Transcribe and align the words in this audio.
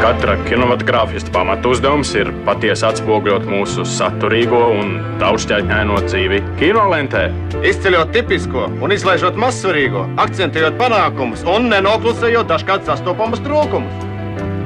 Katra 0.00 0.34
kinematogrāfista 0.46 1.30
pamatuzdevums 1.34 2.10
ir 2.18 2.32
patiesi 2.46 2.86
atspoguļot 2.88 3.44
mūsu 3.48 3.84
saturīgo 3.86 4.60
un 4.80 4.96
daudzšķaitņaino 5.20 6.00
dzīvi 6.06 6.40
kinolentē. 6.58 7.26
Izceļot 7.60 8.10
tipisko 8.16 8.66
un 8.82 8.96
izlaižot 8.96 9.38
mazsvarīgo, 9.40 10.06
akcentējot 10.24 10.80
panākumus 10.80 11.44
un 11.48 11.70
nenoklusējot 11.72 12.50
dažkārt 12.50 12.88
sastopamus 12.88 13.44
trūkumus. 13.46 14.08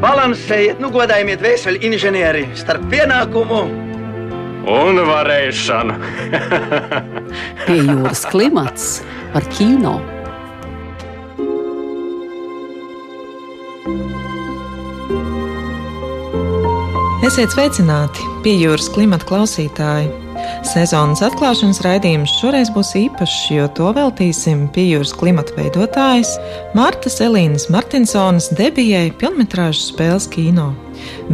Balansējiet, 0.05 0.81
nu 0.83 0.91
godājiet 0.95 1.43
vēseli 1.45 1.83
inženieri 1.91 2.47
starp 2.59 2.89
pienākumu 2.93 3.61
un 4.71 5.05
varēšanu. 5.11 6.01
Pie 7.67 7.79
jūras 7.83 8.25
klimats 8.33 8.91
par 9.35 9.47
kino. 9.53 9.99
Esiet 17.25 17.55
sveicināti, 17.55 18.21
pie 18.45 18.53
jūras 18.61 18.91
klimata 18.93 19.25
klausītāji! 19.25 20.11
Sezonas 20.69 21.23
atklāšanas 21.25 21.79
raidījums 21.87 22.35
šoreiz 22.37 22.69
būs 22.75 22.91
īpašs, 23.01 23.47
jo 23.55 23.69
to 23.79 23.95
veltīsim 23.97 24.67
pie 24.75 24.91
jūras 24.91 25.15
klimata 25.17 25.57
veidotājas 25.57 26.35
Martas 26.77 27.17
Elīnas 27.25 27.71
Martinsonas 27.73 28.51
debijai 28.59 29.07
filmas 29.23 29.81
spēles 29.87 30.29
kino. 30.35 30.75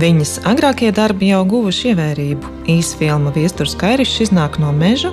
Viņas 0.00 0.40
agrākie 0.48 0.90
darbi 0.94 1.30
jau 1.30 1.42
guvuši 1.48 1.92
ievērību. 1.92 2.52
Īsfilma 2.70 3.32
Viestures 3.34 3.74
Kairišs 3.78 4.26
iznāk 4.26 4.58
no 4.62 4.70
meža, 4.76 5.10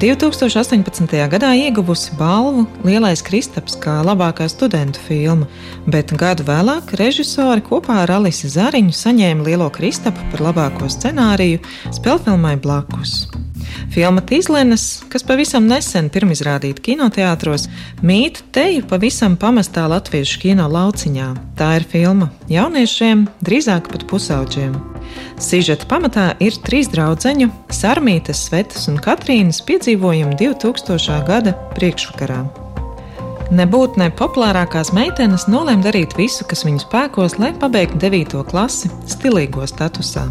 2018. 0.00 1.16
gadā 1.32 1.50
ieguvusi 1.56 2.14
balvu 2.18 2.66
Lielais 2.86 3.24
Kristaps 3.26 3.78
kā 3.80 4.00
labākā 4.06 4.48
studentu 4.52 5.02
filma, 5.06 5.48
bet 5.90 6.14
gadu 6.14 6.46
vēlāk 6.48 6.94
režisori 7.00 7.64
kopā 7.66 8.02
ar 8.04 8.16
Alisi 8.20 8.50
Zariņu 8.52 8.96
saņēma 8.96 9.48
Lielo 9.48 9.70
Kristapu 9.74 10.30
par 10.32 10.46
labāko 10.50 10.90
scenāriju 10.92 11.62
spēlfilmai 11.96 12.58
Blakus. 12.60 13.24
Filma 13.94 14.22
Tīzlenes, 14.24 15.02
kas 15.10 15.24
pavisam 15.26 15.66
nesen 15.70 16.10
pirmizrādīta 16.12 16.82
kinoteātros, 16.84 17.66
mīt 18.06 18.42
teju 18.54 18.84
pavisam 18.90 19.36
pamestā 19.40 19.86
latviešu 19.90 20.40
kino 20.44 20.68
lauciņā. 20.70 21.28
Tā 21.58 21.72
ir 21.80 21.86
filma 21.90 22.30
jauniešiem, 22.50 23.26
drīzāk 23.46 23.90
pat 23.92 24.06
pusauģiem. 24.10 24.78
Sižeta 25.40 25.88
pamatā 25.90 26.30
ir 26.44 26.56
trīs 26.64 26.90
draudzeņu, 26.92 27.50
Sarmītas, 27.74 28.46
Svetas 28.46 28.86
un 28.92 29.00
Katrīnas 29.02 29.62
piedzīvojumi 29.66 30.38
2000. 30.40 31.22
gada 31.26 31.56
priekšvakarā. 31.76 32.44
Nebūtnē 33.50 34.12
populārākās 34.14 34.92
meitenes 34.94 35.48
nolēma 35.50 35.88
darīt 35.88 36.14
visu, 36.14 36.46
kas 36.46 36.62
viņu 36.62 36.84
spēkos, 36.84 37.34
lai 37.42 37.50
pabeigtu 37.58 37.98
9. 37.98 38.44
klasi 38.46 38.92
stilīgo 39.10 39.66
statusā. 39.66 40.28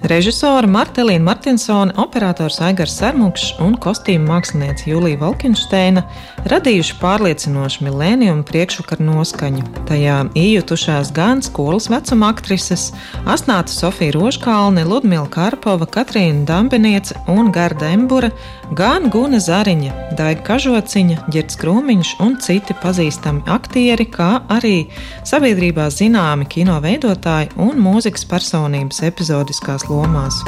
Režisora 0.00 0.64
Martelīna 0.64 1.20
Martinsone, 1.20 1.92
operators 2.00 2.56
Aigars 2.64 2.94
Sermukšs 2.96 3.58
un 3.60 3.74
kostīmu 3.76 4.30
mākslinieca 4.30 4.86
Julija 4.88 5.18
Valkensteina 5.20 6.06
radījuši 6.48 6.94
pārliecinošu 7.02 7.84
milēnijumu 7.84 8.46
priekšvakaru 8.48 9.04
noskaņu. 9.04 9.64
Tajā 9.90 10.14
iejutušās 10.40 11.10
gan 11.12 11.42
skolas 11.44 11.90
vecuma 11.92 12.30
aktrises, 12.32 12.86
Asnāta 13.28 13.68
Sofija 13.74 14.14
Roškalne, 14.16 14.86
Ludmila 14.88 15.28
Karpova, 15.28 15.84
Katrīna 15.84 16.46
Dambenieca 16.48 17.20
un 17.28 17.52
Garda 17.52 17.92
Embura, 17.92 18.32
gan 18.72 19.10
Guna 19.12 19.36
Zariņa, 19.36 20.16
Daiga 20.16 20.46
Kažociņa, 20.48 21.26
Girts 21.28 21.60
Krūmiņš 21.60 22.14
un 22.24 22.38
citi 22.40 22.78
pazīstami 22.80 23.44
aktieri, 23.52 24.08
kā 24.08 24.30
arī 24.48 24.88
sabiedrībā 25.28 25.90
zināmi 25.92 26.48
kino 26.48 26.80
veidotāji 26.80 27.52
un 27.60 27.76
mūzikas 27.84 28.24
personības 28.32 29.04
epizodiskās 29.04 29.89
lomās. 29.90 30.40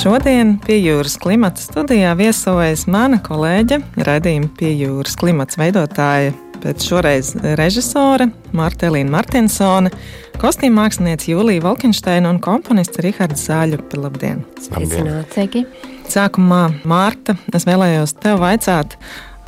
Šodien 0.00 0.54
pie 0.64 0.78
jūras 0.80 1.18
klimata 1.20 1.60
studijā 1.60 2.14
viesojas 2.16 2.86
mana 2.88 3.18
kolēģe, 3.20 3.82
raidījuma 4.06 4.48
pie 4.56 4.70
jūras 4.78 5.16
klimata 5.20 5.58
veidotāja, 5.60 6.30
bet 6.62 6.80
šoreiz 6.80 7.34
režisore 7.58 8.30
Martelīna 8.56 9.12
Martinsone, 9.12 9.92
kostīm 10.40 10.78
mākslinieca 10.78 11.28
Jūlija 11.28 11.66
Valkensteina 11.66 12.32
un 12.32 12.40
komponists 12.40 13.02
Rihards 13.04 13.44
Zāļupi. 13.50 14.00
Labdien! 14.00 14.40
Sveicināti! 14.64 15.66
Sākumā, 16.08 16.62
Mārta, 16.88 17.36
es 17.52 17.68
vēlējos 17.68 18.16
tev 18.22 18.40
vaicāt, 18.40 18.96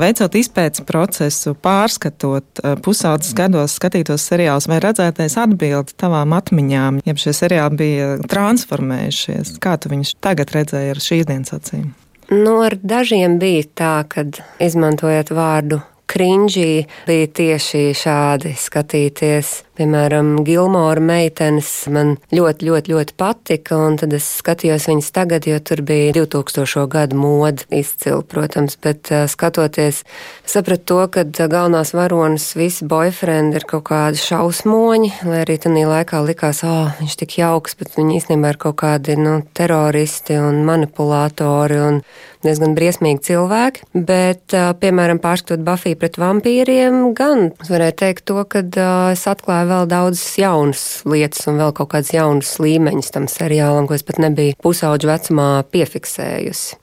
Veicot 0.00 0.34
izpētes 0.38 0.82
procesu, 0.88 1.52
pārskatot 1.62 2.62
eh, 2.62 2.76
pusaudzes 2.82 3.34
gados 3.36 3.76
skatītos 3.76 4.24
seriālus, 4.30 4.68
vai 4.70 4.80
redzētais 4.82 5.36
atbildi 5.40 5.96
tavām 6.00 6.32
atmiņām, 6.36 7.02
ja 7.04 7.16
šie 7.18 7.34
seriāli 7.36 7.80
bija 7.82 8.08
transformējušies? 8.32 9.58
Kā 9.62 9.76
tu 9.76 9.92
viņus 9.92 10.16
tagad 10.24 10.54
redzēji 10.56 10.94
ar 10.94 11.02
šīs 11.08 11.28
dienas 11.28 11.56
acīm? 11.58 11.90
Nu, 12.32 12.62
ar 12.64 12.78
dažiem 12.80 13.36
bija 13.42 13.66
tā, 13.76 13.94
ka 14.08 14.24
izmantojot 14.62 15.34
vārdu 15.36 15.82
krinžī 16.12 16.86
bija 17.08 17.28
tieši 17.28 17.90
šādi 17.96 18.54
skatīties 18.58 19.52
Piemēram, 19.72 20.42
Gilmora 20.44 21.00
meitenes 21.00 21.68
man 21.88 22.18
ļoti, 22.28 22.66
ļoti, 22.68 22.92
ļoti 22.92 23.14
patika, 23.16 23.78
un 23.80 23.94
tad 23.96 24.12
es 24.12 24.26
skatījos 24.42 24.84
viņas 24.90 25.06
tagad, 25.16 25.46
jo 25.48 25.56
tur 25.64 25.80
bija 25.88 26.10
2000. 26.18 26.82
gadu 26.92 27.16
moda 27.16 27.64
izcila, 27.72 28.20
protams, 28.20 28.76
bet 28.84 29.08
uh, 29.08 29.22
skatoties, 29.32 30.02
sapratu 30.44 30.84
to, 30.92 30.98
ka 31.14 31.24
galvenās 31.40 31.94
varonas 31.96 32.50
visi 32.52 32.84
boyfriend 32.84 33.56
ir 33.56 33.64
kaut 33.70 33.86
kādi 33.88 34.20
šausmoņi, 34.20 35.14
lai 35.30 35.40
arī 35.46 35.56
tanī 35.64 35.86
laikā 35.88 36.20
likās, 36.26 36.60
ah, 36.68 36.90
oh, 36.90 37.00
viņš 37.00 37.16
tik 37.22 37.38
jauks, 37.40 37.78
bet 37.80 37.96
viņi 37.96 38.20
īstenībā 38.20 38.52
ir 38.52 38.60
kaut 38.60 38.76
kādi, 38.84 39.16
nu, 39.16 39.38
teroristi 39.56 40.36
un 40.36 40.60
manipulātori 40.68 41.80
un 41.80 42.02
diezgan 42.44 42.76
briesmīgi 42.76 43.24
cilvēki, 43.30 43.88
bet, 43.94 44.44
uh, 44.52 44.74
piemēram, 44.76 45.22
pārskatot 45.22 45.64
Buffy 45.64 45.96
pret 45.96 46.20
vampīriem, 46.20 47.14
gan 47.16 47.48
es 47.56 47.72
varēju 47.72 47.98
teikt 48.04 48.28
to, 48.28 48.42
ka 48.44 48.66
es 49.14 49.24
atklāju 49.30 49.61
vēl 49.68 49.88
daudzas 49.90 50.38
jaunas 50.38 50.84
lietas 51.08 51.46
un 51.50 51.60
vēl 51.62 51.72
kaut 51.76 51.92
kādas 51.94 52.12
jaunas 52.14 52.54
līmeņus 52.62 53.12
tam 53.14 53.28
seriālam, 53.30 53.88
ko 53.88 53.96
es 53.96 54.06
pat 54.06 54.20
nebiju 54.22 54.58
pusauģu 54.62 55.10
vecumā 55.10 55.48
piefiksējusi. 55.72 56.78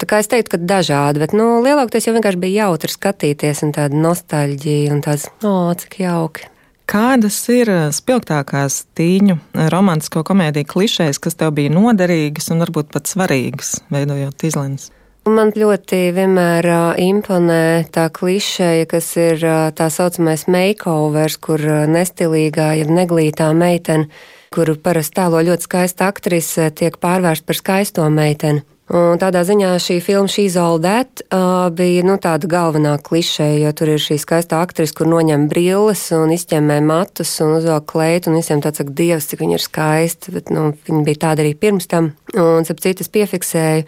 Tā 0.00 0.06
kā 0.08 0.22
es 0.22 0.30
teiktu, 0.32 0.54
ka 0.54 0.62
dažādi, 0.64 1.20
bet 1.20 1.34
nu, 1.36 1.58
lielākoties 1.60 2.06
jau 2.08 2.14
vienkārši 2.16 2.40
bija 2.40 2.64
jautri 2.64 2.88
skatīties 2.94 3.60
un 3.66 3.74
tāda 3.76 3.98
nostalģija 4.00 4.94
un 4.94 5.02
tāds, 5.04 5.26
o, 5.44 5.52
cik 5.76 5.98
jauki. 6.00 6.46
Kādas 6.90 7.36
ir 7.52 7.68
spilgtākās 7.94 8.80
tīņu 8.98 9.36
romantisko 9.70 10.24
komēdiju 10.26 10.66
klišejas, 10.72 11.20
kas 11.22 11.36
tev 11.38 11.52
bija 11.58 11.70
noderīgas 11.70 12.50
un 12.50 12.64
varbūt 12.64 12.90
pat 12.96 13.12
svarīgas, 13.12 13.76
veidojot 13.92 14.48
izlēmas? 14.48 14.88
Man 15.28 15.50
ļoti 15.52 16.14
vienmēr 16.16 16.64
uh, 16.64 16.82
imponē 16.96 17.84
tā 17.92 18.06
klišeja, 18.08 18.86
kas 18.88 19.10
ir 19.20 19.42
uh, 19.44 19.68
tā 19.76 19.90
saucamais 19.92 20.46
makeovers, 20.48 21.36
kur 21.36 21.60
uh, 21.60 21.82
nestilīgā, 21.84 22.70
jeb 22.80 22.88
neglītā 22.88 23.50
meitene, 23.52 24.08
kuru 24.54 24.78
parasti 24.80 25.18
tēlo 25.18 25.42
ļoti 25.44 25.66
skaista 25.68 26.08
aktrise, 26.08 26.70
tiek 26.72 26.96
pārvērsta 27.02 27.44
par 27.44 27.58
skaisto 27.58 28.06
meiteni. 28.08 28.64
Un 28.90 29.20
tādā 29.20 29.42
ziņā 29.46 29.74
šī 29.78 29.98
filma, 30.02 30.26
šī 30.26 30.46
Zoldēt, 30.50 31.20
uh, 31.28 31.68
bija 31.68 32.06
nu, 32.08 32.16
tāda 32.18 32.48
galvenā 32.50 32.96
klišeja, 33.04 33.60
jo 33.60 33.74
tur 33.76 33.92
ir 33.92 34.00
šī 34.02 34.16
skaistā 34.18 34.62
aktrise, 34.64 34.96
kur 34.96 35.10
noņem 35.12 35.44
brilles 35.52 36.06
un 36.16 36.32
izķemmē 36.32 36.80
matus 36.88 37.34
un 37.44 37.58
uzvelk 37.58 37.86
kleitu, 37.92 38.32
un 38.32 38.40
visiem 38.40 38.64
tāds 38.64 38.80
saka, 38.80 38.96
Dievs, 38.96 39.28
cik 39.28 39.44
viņa 39.44 39.60
ir 39.60 39.66
skaista, 39.68 40.32
bet 40.32 40.48
nu, 40.48 40.72
viņa 40.88 41.04
bija 41.06 41.22
tāda 41.28 41.44
arī 41.44 41.52
pirms 41.60 41.86
tam. 41.92 42.14
Un, 42.32 42.64
ap 42.64 42.82
citas 42.82 43.12
piefiksēju 43.12 43.84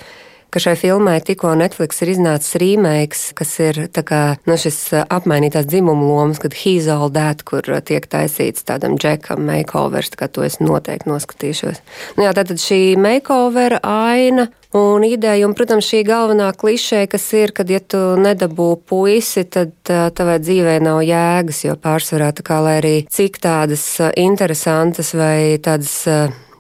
ka 0.53 0.61
šai 0.61 0.75
filmai 0.77 1.17
tikko 1.25 1.55
Netflix 1.57 2.03
ir 2.05 2.13
iznācis 2.13 2.59
rīmēks, 2.61 3.25
kas 3.39 3.55
ir 3.65 3.81
kā, 4.05 4.23
nu, 4.49 4.57
šis 4.61 4.79
apmainītās 5.03 5.69
dzimumu 5.71 6.11
lomas, 6.11 6.41
kad 6.43 6.57
he's 6.57 6.91
all 6.93 7.13
that, 7.13 7.45
kur 7.49 7.65
tiek 7.65 8.07
taisīts 8.13 8.67
tādam 8.69 8.99
džekam 9.01 9.47
makeovers, 9.49 10.13
tā 10.13 10.21
kā 10.23 10.29
to 10.29 10.45
es 10.45 10.61
noteikti 10.61 11.09
noskatīšos. 11.09 11.81
Nu, 12.19 12.27
jā, 12.27 12.35
tātad 12.37 12.61
šī 12.61 12.99
makeovera 13.01 13.81
aina. 13.83 14.51
Un 14.73 15.05
ideja, 15.05 15.45
un, 15.45 15.53
protams, 15.53 15.85
šī 15.85 15.99
galvenā 16.09 16.47
klišē, 16.57 17.03
kas 17.13 17.27
ir, 17.37 17.51
kad, 17.53 17.69
ja 17.69 17.77
tu 17.81 17.99
nedabū 18.17 18.71
puisi, 18.89 19.45
tad 19.45 19.75
tavai 19.85 20.39
dzīvē 20.41 20.79
nav 20.81 21.03
jēgas, 21.05 21.67
jo 21.67 21.77
pārsvarā 21.77 22.31
tā 22.33 22.47
kā, 22.47 22.57
lai 22.65 22.79
arī 22.81 22.95
cik 23.05 23.37
tādas 23.45 23.85
interesantas 24.17 25.13
vai 25.13 25.61
tādas 25.61 25.99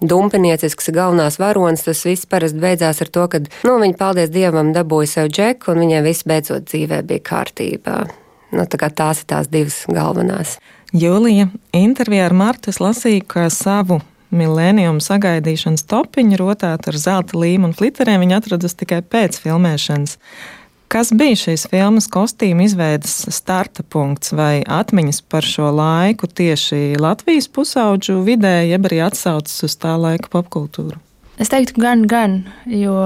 dumpiniecisks 0.03 0.91
galvenās 0.95 1.39
varonis, 1.41 1.85
tas 1.87 2.03
viss 2.07 2.29
parasti 2.29 2.61
beidzās 2.63 3.03
ar 3.05 3.11
to, 3.13 3.27
ka, 3.33 3.43
nu, 3.67 3.79
viņi, 3.83 3.97
paldies 3.99 4.33
Dievam, 4.35 4.73
dabūja 4.77 5.11
sev 5.17 5.33
džeku, 5.33 5.73
un 5.73 5.83
viņiem 5.85 6.07
viss 6.07 6.27
beidzot 6.29 6.69
dzīvē 6.69 7.03
bija 7.09 7.25
kārtībā. 7.33 7.99
Nu, 8.53 8.67
tā 8.69 8.91
tās 8.93 9.23
ir 9.23 9.29
tās 9.33 9.49
divas 9.53 9.83
galvenās. 9.89 10.59
Jūlija, 10.93 11.49
intervijā 11.73 12.27
ar 12.29 12.35
Martu 12.37 12.73
lasīju, 12.77 13.25
ka 13.25 13.47
savu 13.49 14.03
milēniuma 14.33 15.01
sagaidīšanas 15.01 15.87
topiņu, 15.89 16.37
rotāta 16.41 16.93
ar 16.93 16.99
zelta 17.01 17.39
līmu 17.41 17.71
un 17.71 17.77
fliteriem, 17.77 18.21
viņa 18.25 18.41
atradusi 18.41 18.83
tikai 18.83 19.01
pēc 19.05 19.39
filmēšanas. 19.45 20.19
Kas 20.93 21.09
bija 21.17 21.39
šīs 21.41 21.63
filmas 21.73 22.05
kostīmu 22.13 22.67
izveidas 22.67 23.15
starta 23.33 23.81
punkts 23.81 24.35
vai 24.37 24.61
atmiņas 24.61 25.23
par 25.33 25.47
šo 25.49 25.71
laiku 25.73 26.29
tieši 26.29 26.99
Latvijas 27.01 27.49
pusauģu 27.49 28.19
vidē, 28.27 28.59
jeb 28.69 28.91
arī 28.91 29.01
atsaucas 29.07 29.65
uz 29.65 29.79
tā 29.81 29.95
laika 29.97 30.29
popkultūru? 30.35 31.01
Es 31.41 31.49
teiktu, 31.49 31.81
gan, 31.81 32.05
gan, 32.11 32.43
jo 32.69 32.99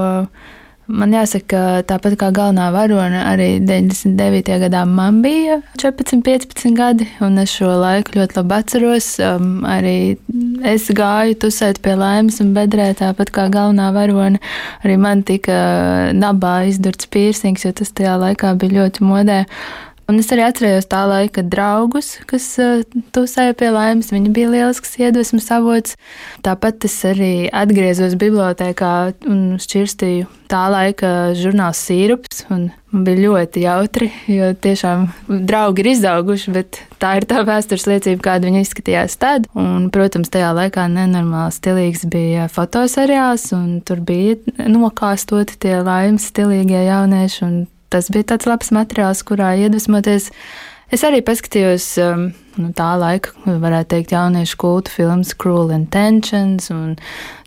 Man 0.87 1.11
jāsaka, 1.11 1.81
tāpat 1.83 2.13
kā 2.15 2.29
galvenā 2.31 2.69
varone, 2.71 3.19
arī 3.19 3.57
99. 3.59 4.53
gadā 4.61 4.85
man 4.87 5.17
bija 5.19 5.57
14, 5.75 6.21
15 6.23 6.77
gadi, 6.77 7.09
un 7.19 7.35
es 7.41 7.51
šo 7.57 7.73
laiku 7.81 8.15
ļoti 8.15 8.39
labi 8.39 8.55
atceros. 8.55 9.09
Um, 9.19 9.65
arī 9.67 10.15
es 10.65 10.87
gāju 10.95 11.37
tusēt 11.43 11.81
pie 11.85 11.95
laimes 11.99 12.39
un 12.43 12.53
bedrē, 12.55 12.91
tāpat 12.97 13.31
kā 13.35 13.47
galvenā 13.53 13.91
varone. 13.95 14.41
Arī 14.83 14.97
man 15.01 15.23
tika 15.27 15.57
nabā 16.17 16.67
izdurts 16.69 17.09
piercings, 17.11 17.65
jo 17.65 17.73
tas 17.75 17.93
tajā 17.93 18.17
laikā 18.21 18.55
bija 18.61 18.81
ļoti 18.81 19.05
modē. 19.05 19.43
Un 20.07 20.21
es 20.21 20.29
arī 20.31 20.45
atceros 20.45 20.85
tā 20.87 21.01
laika 21.03 21.43
draugus, 21.43 22.13
kas 22.29 22.45
uh, 22.63 22.85
tusēja 23.11 23.57
pie 23.59 23.73
laimes. 23.75 24.13
Viņi 24.15 24.31
bija 24.31 24.53
lielisks 24.53 24.95
iedvesmas 25.01 25.49
avots. 25.51 25.97
Tāpat 26.47 26.87
es 26.87 26.95
arī 27.09 27.31
atgriezos 27.51 28.15
bibliotekā 28.19 28.93
un 29.27 29.59
šķirstīju 29.59 30.29
tā 30.47 30.63
laika 30.71 31.11
žurnāls 31.35 31.83
Sīrups. 31.83 32.45
Man 32.47 32.69
bija 33.03 33.19
ļoti 33.25 33.65
jautri, 33.65 34.09
jo 34.31 34.53
tiešām 34.55 35.09
draugi 35.27 35.83
ir 35.83 35.91
izauguši, 35.97 36.55
bet 36.55 36.81
tā 37.03 37.17
ir 37.19 37.27
tā 37.27 37.43
vēstures 37.47 37.87
liecība, 37.91 38.23
kāda 38.29 38.47
viņi 38.47 38.63
izskatījās 38.63 39.19
tad. 39.19 39.51
Un, 39.59 39.89
protams, 39.91 40.31
tajā 40.31 40.53
laikā 40.55 40.87
nenormāli 40.93 41.51
stilīgs 41.59 42.07
bija 42.07 42.47
fotoseriāls, 42.51 43.49
un 43.59 43.81
tur 43.83 43.99
bija 44.07 44.39
nokāstoti 44.71 45.59
tie 45.67 45.81
laimes 45.83 46.31
stilīgie 46.31 46.87
jaunieši 46.87 47.49
tas 47.93 48.09
bija 48.13 48.33
tāds 48.33 48.47
labs 48.49 48.73
materiāls, 48.75 49.23
kurā 49.27 49.53
iedvesmoties. 49.59 50.31
Es 50.93 51.03
arī 51.03 51.19
paskatījos 51.25 51.85
um, 51.99 52.29
nu, 52.55 52.69
tā 52.75 52.93
laika, 52.99 53.33
varētu 53.45 53.89
teikt, 53.91 54.13
jauniešu 54.15 54.59
kultu 54.61 54.93
filmas 54.93 55.33
Cruel 55.35 55.73
Intentions 55.75 56.69
un 56.71 56.95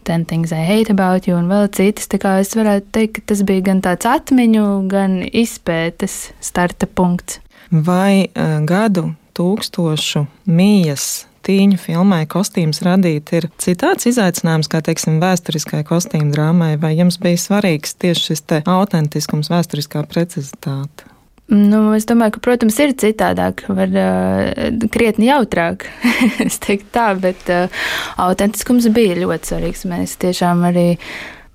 Ten 0.05 0.27
Things 0.29 0.53
I 0.53 0.61
Hate 0.67 0.93
About 0.93 1.29
You 1.29 1.39
un 1.39 1.49
vēl 1.49 1.71
citas. 1.77 2.11
Tā 2.13 2.21
kā 2.21 2.37
es 2.43 2.53
varētu 2.57 2.93
teikt, 2.93 3.17
ka 3.17 3.33
tas 3.33 3.45
bija 3.49 3.71
gan 3.71 3.81
tāds 3.85 4.09
atmiņu, 4.09 4.67
gan 4.93 5.23
izpētes 5.25 6.35
starta 6.45 6.89
punkts. 6.89 7.41
Vai 7.71 8.27
uh, 8.29 8.61
gadu 8.67 9.15
tūkstošu 9.39 10.27
mījas 10.51 11.30
tīņu 11.51 11.79
filmai 11.83 12.23
kostīms 12.31 12.83
radīt 12.87 13.35
ir 13.35 13.51
citāds 13.61 14.07
izaicinājums, 14.11 14.71
kā, 14.71 14.83
teiksim, 14.87 15.19
vēsturiskai 15.23 15.83
kostīmu 15.89 16.31
drāmai, 16.35 16.77
vai 16.81 16.95
jums 16.95 17.19
bija 17.23 17.41
svarīgs 17.41 17.97
tieši 17.99 18.29
šis 18.31 18.45
te 18.47 18.61
autentiskums, 18.71 19.51
vēsturiskā 19.51 20.05
precizitāte? 20.11 21.11
Nu, 21.51 21.89
es 21.97 22.07
domāju, 22.07 22.37
ka, 22.37 22.45
protams, 22.45 22.77
ir 22.79 22.95
citādāk, 22.95 23.65
var 23.75 23.91
uh, 23.99 24.69
krietni 24.95 25.27
jautrāk, 25.27 25.89
es 26.47 26.61
teiktu 26.63 26.93
tā, 26.95 27.09
bet 27.19 27.51
uh, 27.51 27.83
autentiskums 28.23 28.87
bija 28.95 29.19
ļoti 29.19 29.51
svarīgs. 29.51 29.83
Mēs 29.91 30.15
tiešām 30.23 30.63
arī 30.71 30.87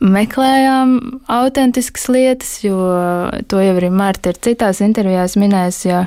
meklējām 0.03 0.97
autentiskas 1.31 2.09
lietas, 2.11 2.57
jo 2.65 2.75
to 3.47 3.63
jau 3.63 3.77
arī 3.79 3.93
Marta 3.95 4.33
ir 4.33 4.41
citās 4.43 4.83
intervijās 4.83 5.37
minējusi, 5.39 5.87
ja 5.93 6.03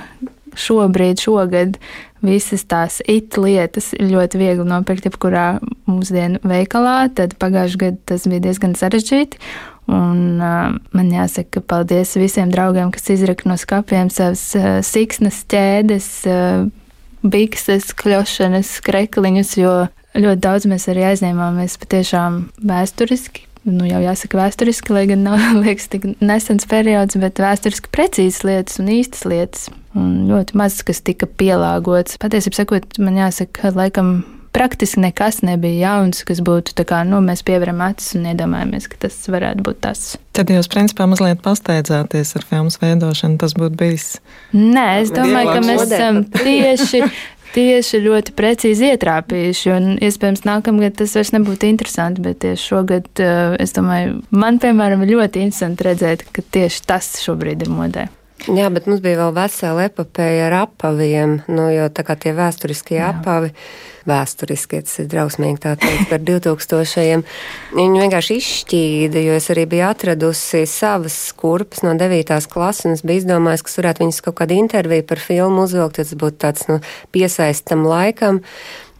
šobrīd, 0.56 1.20
šogad 1.20 1.78
visas 2.24 2.64
tās 2.66 2.98
it 3.06 3.36
lietas 3.38 3.92
ir 3.96 4.10
ļoti 4.12 4.40
viegli 4.40 4.66
nopirkt 4.66 5.06
jebkurā 5.08 5.58
mūsdienu 5.88 6.42
veikalā, 6.46 7.08
tad 7.14 7.36
pagājušajā 7.40 7.82
gadā 7.84 8.00
tas 8.12 8.26
bija 8.30 8.48
diezgan 8.48 8.74
sarežģīti. 8.78 9.40
Un, 9.88 10.36
uh, 10.36 10.74
man 10.92 11.12
jāsaka, 11.14 11.62
paldies 11.64 12.12
visiem 12.20 12.50
draugiem, 12.52 12.90
kas 12.92 13.08
izraka 13.14 13.48
no 13.48 13.56
skapiem 13.56 14.10
savas 14.12 14.42
uh, 14.58 14.82
siksnas 14.84 15.40
ķēdes, 15.48 16.08
uh, 16.28 16.66
bikses, 17.24 17.94
kļošanas, 17.96 18.74
krekliņus, 18.84 19.54
jo 19.56 19.74
ļoti 20.18 20.42
daudz 20.44 20.68
mēs 20.68 20.88
arī 20.92 21.06
aizņēmāmies 21.12 21.78
patiešām 21.80 22.42
vēsturiski. 22.68 23.46
Nu, 23.68 23.84
jau 23.88 24.00
jāsaka, 24.00 24.38
vēsturiski, 24.38 24.92
lai 24.94 25.06
gan 25.10 25.24
nav 25.26 25.40
liekas, 25.64 25.88
tik 25.92 26.06
nesens 26.20 26.68
periods, 26.68 27.16
bet 27.20 27.40
vēsturiski 27.42 27.90
precīzas 27.94 28.44
lietas 28.44 28.80
un 28.82 28.92
īstas 28.92 29.24
lietas 29.28 29.68
un 29.98 30.26
ļoti 30.30 30.58
maz 30.58 30.80
kas 30.86 31.02
tika 31.04 31.28
pielāgots. 31.28 32.18
Patiesībā 32.22 32.62
sakot, 32.62 32.98
man 33.02 33.18
jāsaka, 33.20 33.74
laikam 33.76 34.20
praktiski 34.58 35.00
nekas 35.00 35.42
nebija 35.46 35.92
jauns, 35.92 36.24
kas 36.26 36.40
būtu 36.44 36.74
tā 36.78 36.86
kā, 36.88 37.02
nu, 37.06 37.20
mēs 37.24 37.44
pievaram 37.46 37.82
acis 37.86 38.16
un 38.18 38.28
iedomājamies, 38.32 38.88
ka 38.90 39.00
tas 39.06 39.16
varētu 39.30 39.64
būt 39.66 39.80
tas. 39.84 40.04
Tad 40.36 40.50
jūs, 40.52 40.70
principā, 40.72 41.06
mazliet 41.10 41.42
pasteidzāties 41.44 42.34
ar 42.38 42.46
filmu 42.48 42.72
veidošanu, 42.82 43.38
tas 43.40 43.56
būtu 43.58 43.78
bijis. 43.78 44.12
Nē, 44.54 44.86
es 45.04 45.12
domāju, 45.14 45.56
ka 45.56 45.64
mēs 45.66 45.84
esam 45.88 46.22
tieši. 46.38 47.04
Tieši 47.48 48.02
ļoti 48.04 48.34
precīzi 48.36 48.90
ietrāpījuši, 48.92 49.70
un 49.72 49.86
iespējams 50.04 50.42
nākamgad 50.44 50.98
tas 50.98 51.14
vairs 51.16 51.30
nebūtu 51.32 51.64
interesanti, 51.70 52.20
bet 52.26 52.42
tieši 52.44 52.60
šogad, 52.60 53.08
eh, 53.24 53.56
es 53.64 53.72
domāju, 53.72 54.18
man, 54.30 54.60
piemēram, 54.60 55.00
ir 55.02 55.14
ļoti 55.14 55.46
interesanti 55.46 55.88
redzēt, 55.88 56.26
ka 56.28 56.44
tieši 56.44 56.84
tas 56.86 57.08
šobrīd 57.24 57.64
ir 57.64 57.72
modē. 57.72 58.04
Jā, 58.46 58.68
bet 58.70 58.86
mums 58.86 59.02
bija 59.02 59.18
vēl 59.18 59.32
vesela 59.34 59.88
epopeja 59.88 60.46
ar 60.46 60.54
apaviem, 60.60 61.40
nu, 61.50 61.64
jo 61.74 61.88
tā 61.90 62.04
kā 62.06 62.14
tie 62.14 62.30
vēsturiskie 62.36 63.00
Jā. 63.00 63.10
apavi, 63.10 63.50
vēsturiskie, 64.08 64.78
tas 64.86 64.94
ir 65.02 65.08
drausmīgi 65.10 65.58
tā 65.64 65.74
teikt 65.80 66.06
par 66.12 66.22
2000. 66.22 67.26
Viņi 67.74 68.02
vienkārši 68.04 68.38
izšķīda, 68.38 69.24
jo 69.26 69.36
es 69.40 69.50
arī 69.52 69.66
biju 69.74 69.88
atradusi 69.90 70.62
savas 70.70 71.18
kurpes 71.36 71.82
no 71.84 71.96
9. 71.98 72.38
klases, 72.48 72.86
un 72.86 72.96
es 72.96 73.04
biju 73.04 73.24
izdomājis, 73.24 73.66
ka 73.66 73.76
varētu 73.82 74.06
viņas 74.06 74.24
kaut 74.28 74.38
kādu 74.40 74.60
interviju 74.62 75.08
par 75.10 75.24
filmu 75.26 75.66
uzvilkt, 75.66 75.98
tas 75.98 76.14
būtu 76.14 76.42
tāds, 76.46 76.68
nu, 76.70 76.80
piesaistam 77.12 77.84
laikam. 77.90 78.44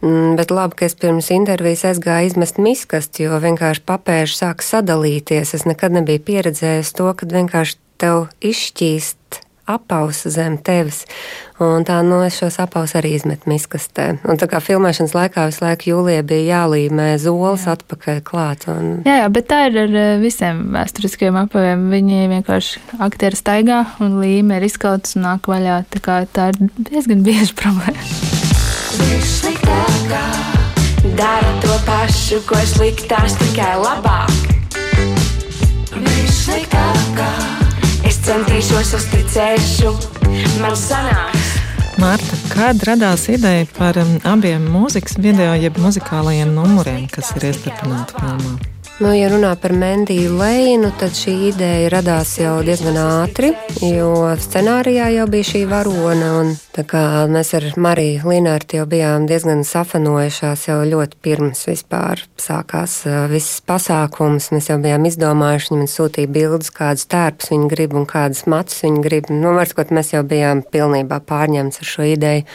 Mm, 0.03 0.37
bet 0.39 0.51
labi, 0.51 0.77
ka 0.79 0.87
es 0.87 0.95
pirms 0.99 1.27
intervijas 1.35 1.87
aizgāju 1.89 2.29
izmest 2.29 2.59
miskasti, 2.61 3.25
jo 3.25 3.39
vienkārši 3.39 3.87
papēži 3.87 4.43
sāka 4.43 4.63
sadalīties. 4.63 5.55
Es 5.57 5.65
nekad 5.67 5.95
nebiju 5.95 6.27
pieredzējis 6.27 6.93
to, 6.95 7.09
kad 7.19 7.33
vienkārši 7.35 7.81
tev 7.99 8.27
izšķīst 8.41 9.43
apausa 9.69 10.31
zem 10.33 10.57
tevis. 10.57 11.03
Un 11.61 11.83
tā 11.85 11.99
no 12.01 12.17
nu, 12.17 12.25
es 12.25 12.39
šos 12.39 12.57
apaus 12.63 12.95
arī 12.97 13.11
izmetu 13.17 13.51
miskastē. 13.51 14.07
Un 14.25 14.39
tā 14.39 14.47
kā 14.49 14.61
filmēšanas 14.63 15.13
laikā 15.15 15.45
visu 15.49 15.63
laiku 15.65 15.91
jūlijā 15.91 16.23
bija 16.25 16.45
jālīmē 16.55 17.09
zoles 17.21 17.67
jā. 17.67 17.75
atpakaļ 17.77 18.21
klāt. 18.25 18.65
Un... 18.71 19.01
Jā, 19.05 19.19
jā, 19.23 19.29
bet 19.35 19.49
tā 19.51 19.65
ir 19.69 19.81
ar 19.83 19.97
eh, 20.01 20.11
visiem 20.23 20.69
vēsturiskiem 20.73 21.37
apaviem. 21.43 21.89
Viņi 21.93 22.29
vienkārši 22.33 22.85
aktieri 23.05 23.39
staigā 23.39 23.83
un 24.05 24.19
līme 24.23 24.57
ir 24.59 24.69
izkauts 24.69 25.17
un 25.19 25.27
nāk 25.27 25.51
vaļā. 25.51 25.81
Tā 25.93 26.03
kā 26.05 26.21
tā 26.33 26.51
ir 26.53 26.63
diezgan 26.89 27.21
bieži 27.27 27.53
problēma. 27.59 28.01
Dara 31.19 31.51
to 31.63 31.75
pašu, 31.87 32.39
ko 32.47 32.59
sliktās 32.67 33.35
tikai 33.39 33.75
labāk. 33.79 34.58
Centīšos, 38.79 38.93
uzticēšu, 38.95 39.89
man 40.61 40.75
sanāks. 40.77 41.49
Marta, 41.99 42.37
kad 42.53 42.79
radās 42.87 43.25
ideja 43.27 43.65
par 43.75 43.97
um, 43.99 44.15
abiem 44.23 44.63
mūzikas 44.71 45.17
video, 45.19 45.51
jeb 45.59 45.75
muzikālajiem 45.83 46.53
numuriem, 46.55 47.07
kas 47.11 47.33
ir 47.35 47.49
iestarpināti 47.51 48.15
filmā? 48.15 48.78
Nu, 48.99 49.13
ja 49.15 49.29
runā 49.31 49.53
par 49.55 49.71
Mendiju 49.71 50.33
Leinu, 50.35 50.89
tad 50.99 51.13
šī 51.15 51.31
ideja 51.53 51.87
radās 51.93 52.33
jau 52.35 52.57
diezgan 52.67 52.97
ātri, 52.99 53.53
jo 53.79 54.09
scenārijā 54.43 55.05
jau 55.13 55.27
bija 55.31 55.47
šī 55.47 55.61
varona. 55.71 56.49
Mēs 57.31 57.53
ar 57.55 57.67
Mariju 57.79 58.27
Linārtu 58.27 58.81
jau 58.81 58.83
bijām 58.91 59.23
diezgan 59.29 59.63
safanojušās 59.67 60.65
jau 60.67 60.81
ļoti 60.83 61.15
pirms 61.23 61.63
vispār 61.69 62.25
sākās 62.35 62.97
viss 63.31 63.63
pasākums. 63.63 64.51
Mēs 64.51 64.67
jau 64.73 64.79
bijām 64.83 65.07
izdomājuši, 65.07 65.71
viņi 65.71 65.81
man 65.85 65.91
sūtīja 65.95 66.33
bildes, 66.35 66.75
kādas 66.75 67.07
tērpus 67.07 67.55
viņi 67.55 67.71
grib 67.71 67.95
un 67.95 68.03
kādas 68.03 68.43
matus 68.51 68.83
viņi 68.83 69.03
grib. 69.07 69.31
Nu, 69.31 69.55
varskot, 69.55 69.95
mēs 69.95 70.11
jau 70.11 70.27
bijām 70.27 70.65
pilnībā 70.75 71.23
pārņemts 71.23 71.79
ar 71.85 71.93
šo 71.95 72.11
ideju. 72.17 72.47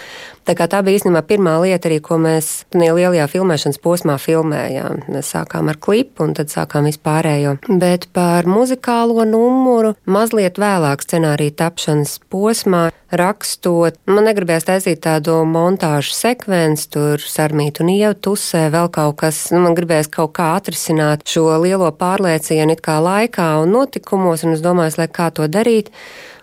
Tā, 0.44 0.52
tā 0.68 0.82
bija 0.84 0.98
īstenībā 0.98 1.22
pirmā 1.24 1.54
lieta, 1.62 1.88
arī, 1.88 2.02
ko 2.04 2.18
mēs 2.20 2.66
tajā 2.74 2.92
lielajā 2.92 3.24
filmēšanas 3.32 3.78
posmā 3.80 4.18
filmējām. 4.20 5.06
Mēs 5.14 5.30
sākām 5.32 5.70
ar 5.72 5.78
klipu 5.80 6.26
un 6.26 6.34
tad 6.36 6.52
sākām 6.52 6.84
vispārējo. 6.84 7.54
Bet 7.80 8.10
par 8.12 8.44
muzikālo 8.44 9.24
numuru 9.24 9.94
mazliet 10.04 10.60
vēlāk 10.60 11.06
scenārija 11.06 11.54
tapšanas 11.62 12.18
posmā 12.28 12.90
rakstot. 13.08 13.96
Man 14.10 14.28
negribējās 14.28 14.68
taisīt 14.68 15.00
tādu 15.06 15.38
montāžu 15.48 16.12
sekvenci, 16.12 16.90
tur 16.92 17.24
sarmīt 17.24 17.80
un 17.80 17.94
ievu 17.94 18.12
tusē, 18.28 18.66
vēl 18.74 18.92
kaut 18.92 19.16
kas. 19.24 19.46
Nu, 19.54 19.62
man 19.64 19.78
gribējās 19.78 20.12
kaut 20.12 20.34
kā 20.36 20.50
atrisināt 20.58 21.24
šo 21.30 21.46
lielo 21.64 21.88
pārliecienu 21.88 22.76
it 22.76 22.84
kā 22.84 22.98
laikā 23.00 23.48
un 23.62 23.72
notikumos, 23.78 24.44
un 24.44 24.58
es 24.58 24.64
domāju, 24.64 24.98
lai 25.00 25.08
kā 25.08 25.32
to 25.32 25.48
darīt. 25.48 25.88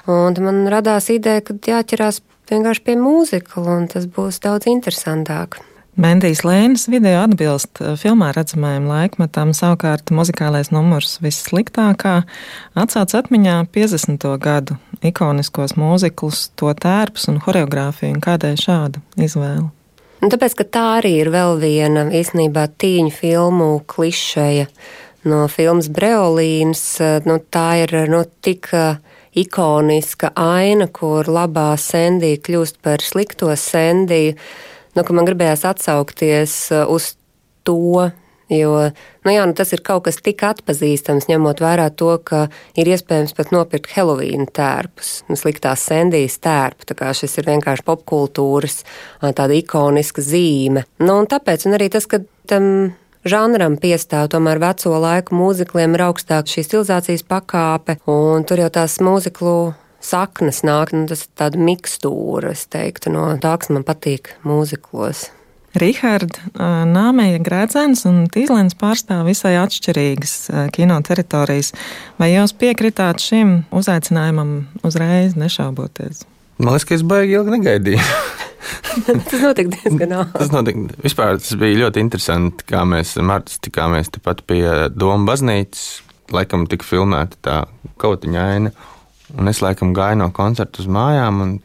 Un 0.10 0.34
man 0.42 0.64
radās 0.74 1.12
ideja, 1.14 1.46
ka 1.46 1.54
jāķerās 1.54 2.24
vienkārši 2.52 2.86
pie 2.86 2.96
mūzikla, 3.00 3.68
un 3.80 3.90
tas 3.92 4.08
būs 4.12 4.42
daudz 4.44 4.70
interesantāk. 4.72 5.60
Mendijas 6.00 6.46
Lēnas 6.48 6.86
video 6.88 7.20
atbilst 7.26 7.82
eh, 7.84 7.98
filmā 8.00 8.30
redzamajam 8.36 8.88
laikmetam, 8.88 9.52
savukārt 9.56 10.14
muzikālais 10.16 10.72
numurs 10.72 11.18
vissliktākā 11.24 12.22
atsauc 12.80 13.16
atmiņā 13.20 13.58
50. 13.76 14.28
gadu 14.40 14.80
ikoniskos 15.04 15.76
mūziklus, 15.76 16.48
to 16.56 16.72
tērpus 16.72 17.28
un 17.34 17.42
horeogrāfiju, 17.44 18.16
un 18.16 18.24
kādēļ 18.24 18.58
šāda 18.64 19.04
izvēle? 19.20 19.68
Un 20.22 20.32
tāpēc, 20.32 20.56
ka 20.60 20.68
tā 20.70 20.88
arī 21.02 21.16
ir 21.24 21.32
vēl 21.34 21.58
viena 21.60 22.06
īstenībā 22.14 22.68
tīņu 22.80 23.12
filmu 23.12 23.70
klišeja 23.90 24.68
no 25.28 25.44
filmas 25.52 25.90
Breolīnas, 25.92 26.86
nu, 27.26 27.40
tā 27.52 27.68
ir 27.84 27.96
nu, 28.10 28.24
tik 28.46 28.70
ikoniska 29.38 30.34
aina, 30.36 30.88
kur 30.92 31.30
labā 31.32 31.72
Sendija 31.80 32.42
kļūst 32.44 32.82
par 32.84 33.04
slikto 33.06 33.54
Sendiju 33.56 34.36
nu, 34.96 35.04
ka 35.06 35.16
man 35.16 35.28
gribējās 35.28 35.66
atsaukties 35.68 36.58
uh, 36.76 36.90
uz 36.92 37.14
to. 37.68 38.12
Jo 38.52 38.72
nu 39.24 39.32
jā, 39.32 39.46
nu 39.48 39.56
tas 39.56 39.70
ir 39.72 39.80
kaut 39.80 40.04
kas 40.10 40.18
tik 40.20 40.42
atpazīstams, 40.44 41.30
ņemot 41.30 41.62
vērā 41.64 41.86
to, 41.96 42.10
ka 42.28 42.42
ir 42.76 42.90
iespējams 42.92 43.32
pat 43.38 43.54
nopirkt 43.56 43.94
Helovīna 43.96 44.50
tērpus, 44.52 45.12
nu, 45.32 45.38
sliktās 45.40 45.86
sendijas 45.88 46.36
tērpu. 46.44 46.90
Tā 46.90 46.98
kā 47.00 47.14
šis 47.16 47.38
ir 47.40 47.48
vienkārši 47.48 47.86
popkultūras 47.88 48.82
tāda 49.24 49.56
ikoniska 49.56 50.26
zīme. 50.26 50.84
Nu, 51.00 51.22
un 51.22 51.32
tāpēc, 51.32 51.64
un 51.70 51.78
arī 51.80 51.88
tas, 51.96 52.10
ka 52.12 52.20
tam 52.52 52.68
žanram 53.28 53.78
piestāv 53.82 54.30
tomēr 54.34 54.62
veco 54.62 54.96
laiku 55.02 55.38
mūzikliem 55.38 55.98
ir 55.98 56.06
augstāka 56.08 56.50
šī 56.50 56.66
stilizācijas 56.68 57.26
pakāpe, 57.28 57.98
un 58.10 58.48
tur 58.48 58.64
jau 58.64 58.72
tās 58.74 59.00
mūziklu 59.04 59.74
saknes 60.02 60.64
nāk, 60.66 60.96
nu, 60.96 61.06
tas 61.10 61.28
ir 61.28 61.36
tāda 61.38 61.62
mikstūra, 61.62 62.56
es 62.56 62.66
teiktu, 62.72 63.14
no 63.14 63.30
tā, 63.42 63.54
kas 63.62 63.72
man 63.74 63.86
patīk 63.88 64.34
mūziklos. 64.48 65.30
Rihards, 65.72 66.42
Nāmeja 66.60 67.40
Grēdzens 67.40 68.04
un 68.10 68.26
Tīslens 68.32 68.76
pārstāv 68.76 69.24
visai 69.30 69.54
atšķirīgas 69.62 70.34
kino 70.76 70.98
teritorijas. 71.08 71.72
Vai 72.20 72.34
jūs 72.34 72.52
piekritāt 72.60 73.24
šim 73.24 73.62
uzaicinājumam 73.72 74.66
uzreiz 74.84 75.38
nešauboties? 75.40 76.26
Man 76.60 76.76
liekas, 76.76 76.90
ka 76.90 76.98
es 76.98 77.08
baigi 77.08 77.40
ilgi 77.40 77.56
negaidīju. 77.56 78.04
tas 79.06 79.42
notika 79.42 79.74
diezgan 79.76 80.16
ātri. 80.20 80.38
tas 80.38 80.54
notika. 80.54 81.00
Vispār 81.06 81.40
tas 81.40 81.58
bija 81.60 81.82
ļoti 81.86 82.04
interesanti, 82.04 82.68
kā 82.70 82.84
mēs 82.88 83.16
ar 83.20 83.28
Martu 83.28 83.58
tikāmies 83.68 84.12
tepat 84.14 84.46
pie 84.50 84.64
Doma 84.94 85.26
baznīcas. 85.32 86.02
Laikam 86.32 86.64
tika 86.72 86.88
filmēta 86.88 87.40
tā 87.44 87.58
kautiņa 88.00 88.46
aina. 88.54 88.72
Un 89.40 89.52
es 89.52 89.60
laikam 89.64 89.96
gāju 89.96 90.22
no 90.22 90.30
koncerta 90.36 90.84
uz 90.84 90.88
mājām. 90.92 91.60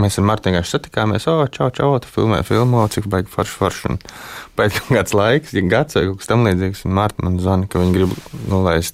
Mēs 0.00 0.16
ar 0.16 0.24
Martu 0.24 0.48
vienkārši 0.48 0.72
satikāmies, 0.72 1.26
oh, 1.28 1.42
čau, 1.52 1.68
čau, 1.76 1.90
tu 2.00 2.08
filmē, 2.08 2.38
filmo, 2.48 2.80
cik 2.88 3.10
baigi 3.12 3.28
forši, 3.32 3.56
forši. 3.60 3.96
Pēc 4.56 4.78
tam 4.78 4.96
kāds 4.96 5.12
laiks, 5.16 5.52
ja 5.52 5.64
gads 5.68 5.98
vai 5.98 6.06
kaut 6.06 6.22
kas 6.22 6.30
tamlīdzīgs, 6.30 6.86
un 6.88 6.94
Marta 6.96 7.26
man 7.26 7.36
zvanīja, 7.40 7.68
ka 7.72 7.82
viņi 7.82 7.98
grib, 7.98 8.14
nu, 8.48 8.62
lai 8.64 8.78
es 8.80 8.92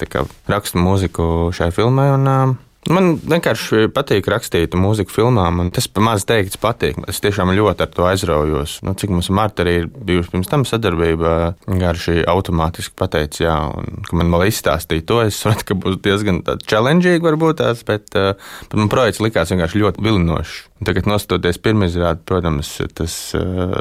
rakstu 0.51 0.83
mūziku 0.83 1.29
šai 1.55 1.71
filmai. 1.77 2.09
Un, 2.17 2.27
uh, 2.27 2.57
Man 2.89 3.19
vienkārši 3.21 3.91
patīk 3.93 4.29
rakstīt 4.33 4.73
mūziku 4.79 5.13
filmām, 5.13 5.59
un 5.61 5.69
tas 5.75 5.89
maz 6.01 6.25
teikts 6.29 6.57
patīk. 6.61 6.97
Es 7.11 7.21
tiešām 7.21 7.53
ļoti 7.53 7.85
ar 7.85 7.91
to 7.93 8.07
aizraujos. 8.09 8.79
Nu, 8.87 8.95
cik 8.97 9.13
mums 9.13 9.29
ar 9.29 9.37
Martu 9.37 9.65
arī 9.65 9.75
ir 9.83 9.89
bijusi 9.93 10.33
pirms 10.33 10.49
tam 10.49 10.65
sadarbība, 10.69 11.35
vienkārši 11.67 12.25
automātiski 12.33 12.97
pateicis, 12.97 13.45
jā, 13.45 13.57
un 13.77 14.01
ka 14.09 14.17
man 14.17 14.33
vēl 14.33 14.47
izstāstīja 14.49 15.05
to. 15.11 15.21
Es 15.29 15.43
saprotu, 15.43 15.69
ka 15.69 15.79
būs 15.85 16.01
diezgan 16.07 16.41
challenging, 16.65 17.21
varbūt 17.25 17.61
tās, 17.61 17.85
bet, 17.89 18.09
bet 18.15 18.79
man 18.81 18.89
projekts 18.93 19.21
likās 19.25 19.53
vienkārši 19.53 19.85
ļoti 19.85 20.09
vilinošs. 20.09 20.59
Tagad, 20.89 21.11
nostoties 21.11 21.61
pirmizrādi, 21.61 22.25
protams, 22.29 22.77
tas 22.97 23.19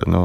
nu, 0.10 0.24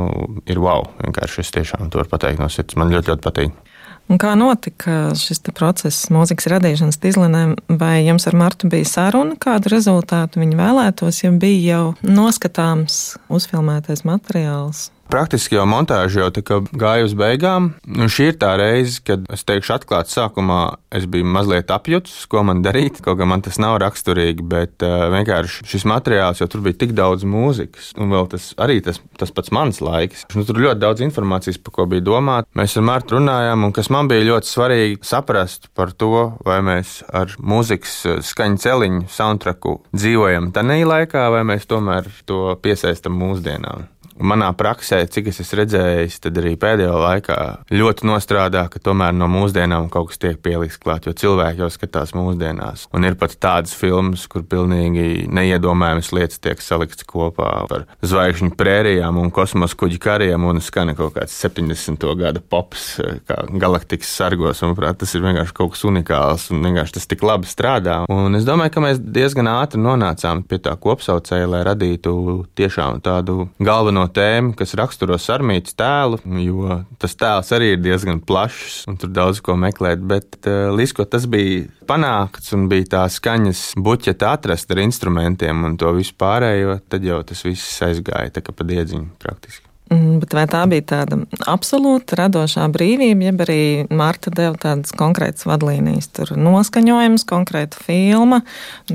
ir 0.50 0.58
wow. 0.62 0.88
Vienkārši 1.04 1.44
es 1.44 1.54
tiešām 1.54 1.92
to 1.92 2.02
varu 2.02 2.16
pateikt 2.16 2.42
no 2.42 2.50
sirds. 2.50 2.78
Man 2.80 2.90
ļoti, 2.90 3.12
ļoti 3.12 3.26
patīk. 3.28 3.71
Un 4.10 4.18
kā 4.20 4.32
notika 4.36 5.12
šis 5.16 5.40
process 5.54 6.08
mūzikas 6.12 6.48
radīšanas 6.52 6.98
tīzlenēm? 7.02 7.54
Vai 7.80 8.02
jums 8.06 8.26
ar 8.28 8.36
Martu 8.36 8.68
bija 8.72 8.88
saruna, 8.88 9.38
kādu 9.40 9.72
rezultātu 9.72 10.42
viņi 10.42 10.58
vēlētos, 10.58 11.22
ja 11.24 11.30
bija 11.32 11.76
jau 11.76 11.84
noskatāms 12.02 13.16
uzfilmētais 13.32 14.04
materiāls? 14.08 14.90
Praktiski 15.10 15.58
jau 15.58 15.64
montāža 15.68 16.22
jau 16.22 16.60
gāja 16.72 17.04
uz 17.04 17.12
beigām. 17.18 17.72
Šī 17.84 18.30
ir 18.30 18.38
tā 18.40 18.54
reize, 18.60 19.00
kad 19.04 19.26
es 19.32 19.44
teikšu, 19.44 19.74
atklāti, 19.76 20.14
sākumā 20.14 20.60
es 20.94 21.04
biju 21.10 21.26
mazliet 21.28 21.72
apjucis, 21.74 22.24
ko 22.32 22.44
man 22.48 22.62
darīt. 22.64 23.02
Kaut 23.04 23.18
kā 23.20 23.26
man 23.28 23.44
tas 23.44 23.58
nav 23.62 23.78
raksturīgi, 23.82 24.44
bet 24.48 24.84
uh, 24.86 25.08
vienkārši 25.12 25.66
šis 25.68 25.86
materiāls 25.90 26.40
jau 26.40 26.48
tur 26.52 26.64
bija 26.64 26.80
tik 26.84 26.96
daudz 26.96 27.26
mūzikas, 27.28 27.92
un 28.00 28.12
vēl 28.14 28.30
tas 28.32 28.50
arī 28.62 28.80
tas, 28.84 29.02
tas 29.20 29.34
pats 29.34 29.52
mans 29.52 29.82
laiks. 29.84 30.24
Nu, 30.36 30.46
tur 30.48 30.62
ļoti 30.64 30.80
daudz 30.80 31.04
informācijas, 31.04 31.60
par 31.60 31.76
ko 31.76 31.88
bija 31.92 32.06
domāts. 32.08 32.48
Mēs 32.58 32.78
ar 32.80 32.88
Mārtu 32.88 33.18
runājām, 33.18 33.68
un 33.68 33.76
kas 33.76 33.92
man 33.92 34.08
bija 34.08 34.28
ļoti 34.32 34.48
svarīgi 34.48 35.00
saprast 35.06 35.68
par 35.76 35.92
to, 35.92 36.28
vai 36.46 36.60
mēs 36.64 37.00
ar 37.12 37.36
mūzikas 37.36 37.98
skaņu 38.32 38.62
celiņu 38.64 39.06
soundtracku 39.12 39.80
dzīvojam 39.92 40.52
tajā 40.56 40.84
laikā, 40.88 41.28
vai 41.36 41.42
mēs 41.52 41.68
tomēr 41.68 42.08
to 42.28 42.54
piesaistam 42.64 43.18
mūsdienām. 43.20 43.91
Manā 44.22 44.52
praksē, 44.54 45.02
cik 45.10 45.32
es 45.32 45.40
esmu 45.42 45.62
redzējis, 45.62 46.20
tad 46.22 46.38
arī 46.38 46.54
pēdējā 46.60 46.92
laikā 46.94 47.38
ļoti 47.74 48.06
nostrādā, 48.06 48.64
ka 48.70 48.78
tomēr 48.82 49.14
no 49.16 49.26
mūsdienām 49.30 49.88
kaut 49.92 50.12
kas 50.12 50.20
tiek 50.22 50.38
pielikts 50.42 50.78
klāt, 50.82 51.08
jo 51.08 51.14
cilvēki 51.16 51.64
jau 51.64 51.70
skatās 51.72 52.14
mūsdienās. 52.14 52.86
Un 52.94 53.06
ir 53.08 53.16
pat 53.18 53.34
tādas 53.42 53.74
filmas, 53.76 54.28
kur 54.30 54.44
pilnīgi 54.46 55.26
neiedomājamas 55.32 56.12
lietas 56.14 56.42
tiek 56.42 56.62
saliktas 56.62 57.06
kopā 57.08 57.50
par 57.70 57.86
zvaigžņu 58.06 58.52
prērijām 58.58 59.18
un 59.18 59.32
kosmosa 59.34 59.78
kuģu 59.80 59.98
kariem 60.02 60.46
un 60.46 60.62
skana 60.62 60.94
kaut 60.98 61.16
kāds 61.16 61.34
70. 61.42 62.06
gada 62.20 62.42
pops, 62.42 62.86
kā 63.26 63.42
galaktikas 63.50 64.12
sargos. 64.20 64.62
Manuprāt, 64.62 65.00
tas 65.02 65.16
ir 65.16 65.24
vienkārši 65.26 65.56
kaut 65.56 65.74
kas 65.74 65.84
unikāls 65.88 66.46
un 66.54 66.62
vienkārši 66.68 66.98
tas 66.98 67.10
tik 67.10 67.26
labi 67.26 67.50
strādā. 67.50 68.02
Un 68.12 68.38
es 68.38 68.46
domāju, 68.46 68.76
ka 68.76 68.84
mēs 68.86 69.02
diezgan 69.02 69.50
ātri 69.50 69.82
nonācām 69.82 70.44
pie 70.46 70.60
tā 70.62 70.76
kopsaucēja, 70.78 71.50
lai 71.50 71.64
radītu 71.66 72.14
tiešām 72.58 73.02
tādu 73.02 73.48
galveno 73.62 74.06
tēmu, 74.14 74.54
kas 74.58 74.74
raksturo 74.78 75.18
sarmītas 75.20 75.76
tēlu, 75.78 76.20
jo 76.42 76.78
tas 77.02 77.16
tēls 77.18 77.52
arī 77.56 77.72
ir 77.74 77.82
diezgan 77.84 78.20
plašs 78.26 78.82
un 78.90 79.00
tur 79.00 79.12
daudz 79.14 79.42
ko 79.44 79.56
meklēt. 79.58 80.04
Bet 80.04 80.38
uh, 80.44 80.70
līdz 80.76 80.94
ko 80.98 81.08
tas 81.08 81.26
bija 81.30 81.66
panākts 81.88 82.54
un 82.56 82.68
bija 82.72 82.90
tā 82.96 83.02
skaņas 83.12 83.72
buķeta 83.80 84.36
atrast 84.36 84.72
ar 84.72 84.84
instrumentiem 84.84 85.66
un 85.68 85.76
to 85.80 85.92
visu 85.96 86.16
pārējo, 86.20 86.78
tad 86.92 87.04
jau 87.06 87.20
tas 87.26 87.44
viss 87.46 87.82
aizgāja 87.84 88.38
tā 88.38 88.44
kā 88.44 88.54
pa 88.56 88.68
diedziņu 88.68 89.12
praktiski. 89.22 89.71
Mm, 89.92 90.20
bet 90.22 90.32
vai 90.32 90.44
tā 90.48 90.62
bija 90.70 90.84
tāda 90.94 91.18
absolūta 91.50 92.16
radošā 92.22 92.64
brīvība, 92.72 93.26
jeb 93.28 93.42
arī 93.44 93.62
Marta 93.92 94.30
deva 94.32 94.56
tādas 94.60 94.94
konkrētas 94.96 95.44
vadlīnijas, 95.48 96.08
tur 96.16 96.32
noskaņojums, 96.38 97.26
konkrēta 97.28 97.80
filma, 97.82 98.40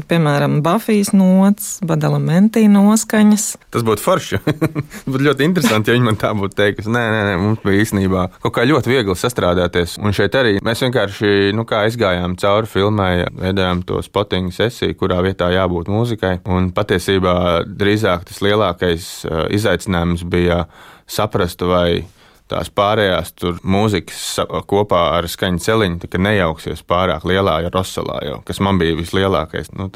piemēram, 0.10 0.60
Bafijas 0.66 1.12
nots, 1.14 1.76
Badalamenti 1.86 2.66
noskaņas? 2.72 3.46
Tas 3.76 3.86
būtu 3.86 4.04
forši. 4.04 4.42
būtu 5.12 5.24
ļoti 5.28 5.46
interesanti, 5.46 5.92
ja 5.92 5.98
viņi 5.98 6.08
man 6.08 6.18
tā 6.18 6.34
būtu 6.38 6.58
teikusi. 6.58 6.90
Nē, 6.94 7.06
nē, 7.14 7.22
nē, 7.30 7.38
mums 7.44 7.62
bija 7.66 7.86
īstenībā 7.86 8.26
kaut 8.42 8.56
kā 8.58 8.66
ļoti 8.66 8.96
viegli 8.96 9.18
sastrādāties. 9.18 10.00
Un 10.02 10.18
šeit 10.18 10.34
arī 10.40 10.58
mēs 10.66 10.82
vienkārši, 10.88 11.54
nu, 11.58 11.68
kā 11.70 11.84
aizgājām 11.86 12.40
cauri 12.42 12.74
filmai, 12.74 13.12
veidojām 13.38 13.86
to 13.86 14.02
spottingu 14.06 14.56
sesiju, 14.56 14.98
kurā 14.98 15.22
vietā 15.26 15.52
jābūt 15.54 15.94
mūzikai. 15.94 16.40
Un 16.50 16.72
patiesībā 16.74 17.38
drīzāk 17.70 18.26
tas 18.32 18.42
lielākais 18.46 19.10
uh, 19.30 19.46
izaicinājums 19.54 20.26
bija 20.26 20.64
saprastu, 21.08 21.72
vai 21.72 22.06
tās 22.48 22.72
pārējās 22.72 23.34
tur 23.36 23.60
mūzikas 23.64 24.24
kopā 24.70 25.02
ar 25.18 25.28
skaņu 25.30 25.64
celiņu 25.64 26.02
nejauksies 26.24 26.84
pārāk 26.88 27.28
lielā 27.28 27.60
rosalā, 27.74 28.22
jau, 28.28 28.42
kas 28.48 28.62
man 28.64 28.80
bija 28.80 28.98
vislielākais 29.00 29.74
nu, 29.76 29.90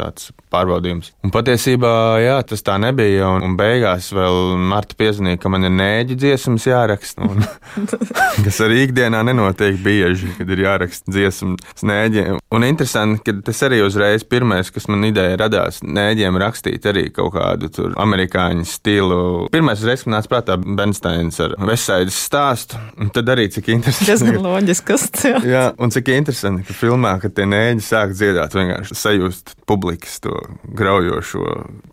pārbaudījums. 0.51 1.11
Un 1.25 1.33
patiesībā 1.33 1.93
jā, 2.21 2.35
tas 2.47 2.63
tā 2.65 2.77
nebija. 2.81 3.29
Un, 3.37 3.45
un 3.45 3.57
beigās 3.59 4.11
vēl 4.15 4.55
Marta 4.71 4.97
piezīmēja, 4.99 5.39
ka 5.41 5.51
man 5.53 5.67
ir 5.67 5.73
nēģi 5.75 6.17
dziesmas 6.19 6.67
jāraksta. 6.67 7.27
Un, 7.27 7.45
kas 8.45 8.61
arī 8.65 8.83
ikdienā 8.87 9.23
nenotiek 9.27 9.79
bieži, 9.83 10.33
kad 10.37 10.51
ir 10.51 10.65
jāraksta 10.65 11.13
dziesmas 11.13 11.85
nēģiem. 11.87 12.41
Un 12.51 12.67
interesanti, 12.67 13.23
ka 13.27 13.37
tas 13.47 13.61
arī 13.67 13.81
uzreiz 13.85 14.25
pirmais, 14.27 14.71
kas 14.73 14.89
man 14.91 15.07
ideja 15.07 15.39
radās, 15.39 15.81
nēģiem 15.85 16.39
rakstīt 16.41 16.87
arī 16.91 17.07
kaut 17.15 17.33
kādu 17.37 17.91
amerikāņu 18.01 18.67
stilu. 18.67 19.21
Pirmais 19.53 19.79
uzreiz, 19.79 20.03
kad 20.05 20.15
nāca 20.17 20.33
prātā 20.35 20.57
Bensteins 20.59 21.39
ar 21.43 21.55
Vesaidas 21.69 22.17
stāstu. 22.27 22.79
Un 23.01 23.11
tad 23.13 23.31
arī 23.31 23.47
cik 23.51 23.71
interesanti. 23.71 24.11
Tas 24.11 24.25
ir 24.27 24.41
loģisks. 24.41 25.07
Jā. 25.21 25.39
jā, 25.47 25.63
un 25.81 25.93
cik 25.93 26.11
interesanti, 26.13 26.65
ka 26.67 26.75
filmā, 26.75 27.15
kad 27.21 27.33
tie 27.37 27.47
nēģi 27.47 27.85
sāk 27.85 28.15
dziedāt, 28.17 28.55
vienkārši 28.57 28.97
sajust 28.97 29.55
publikas 29.69 30.19
to 30.23 30.40
graujošo 30.77 31.45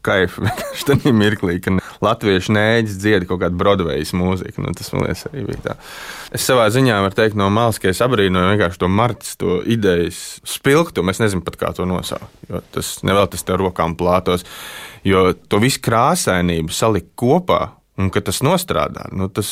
kaifu. 0.07 0.43
Vienkārši 0.47 0.89
tajā 0.91 1.13
mirklī, 1.17 1.59
kad 1.65 1.81
latviešu 2.05 2.55
nēģis 2.57 2.99
dzied 3.03 3.27
kaut 3.29 3.43
kādu 3.45 3.59
Broadway's 3.61 4.15
mūziku. 4.17 4.65
Nu, 4.65 4.75
tas 4.77 4.93
man 4.95 5.07
liekas 5.07 5.27
arī 5.31 5.47
bija 5.49 5.63
tā. 5.65 5.77
Es 6.35 6.47
savā 6.49 6.69
ziņā 6.75 7.01
varu 7.05 7.19
teikt 7.19 7.39
no 7.39 7.49
malas, 7.55 7.81
ka 7.83 7.91
es 7.93 8.03
abrīnoju 8.05 8.53
vienkārši 8.53 8.83
to 8.83 8.91
marķis, 8.93 9.39
to 9.41 9.59
idejas 9.69 10.21
spilgtumu. 10.49 11.15
Es 11.15 11.23
nezinu 11.23 11.45
pat 11.47 11.59
kā 11.61 11.73
to 11.77 11.89
nosaukt, 11.89 12.29
jo 12.51 12.63
tas 12.75 12.99
nevēl 13.07 13.31
tas 13.33 13.47
te 13.47 13.59
rokām 13.59 13.97
plātos, 13.99 14.47
jo 15.07 15.31
to 15.49 15.63
visu 15.63 15.83
krāsainību 15.85 16.75
salikt 16.75 17.15
kopā 17.19 17.78
un 17.99 18.13
ka 18.15 18.23
tas 18.25 18.41
nostrādā. 18.47 19.09
Nu, 19.13 19.27
tas, 19.33 19.49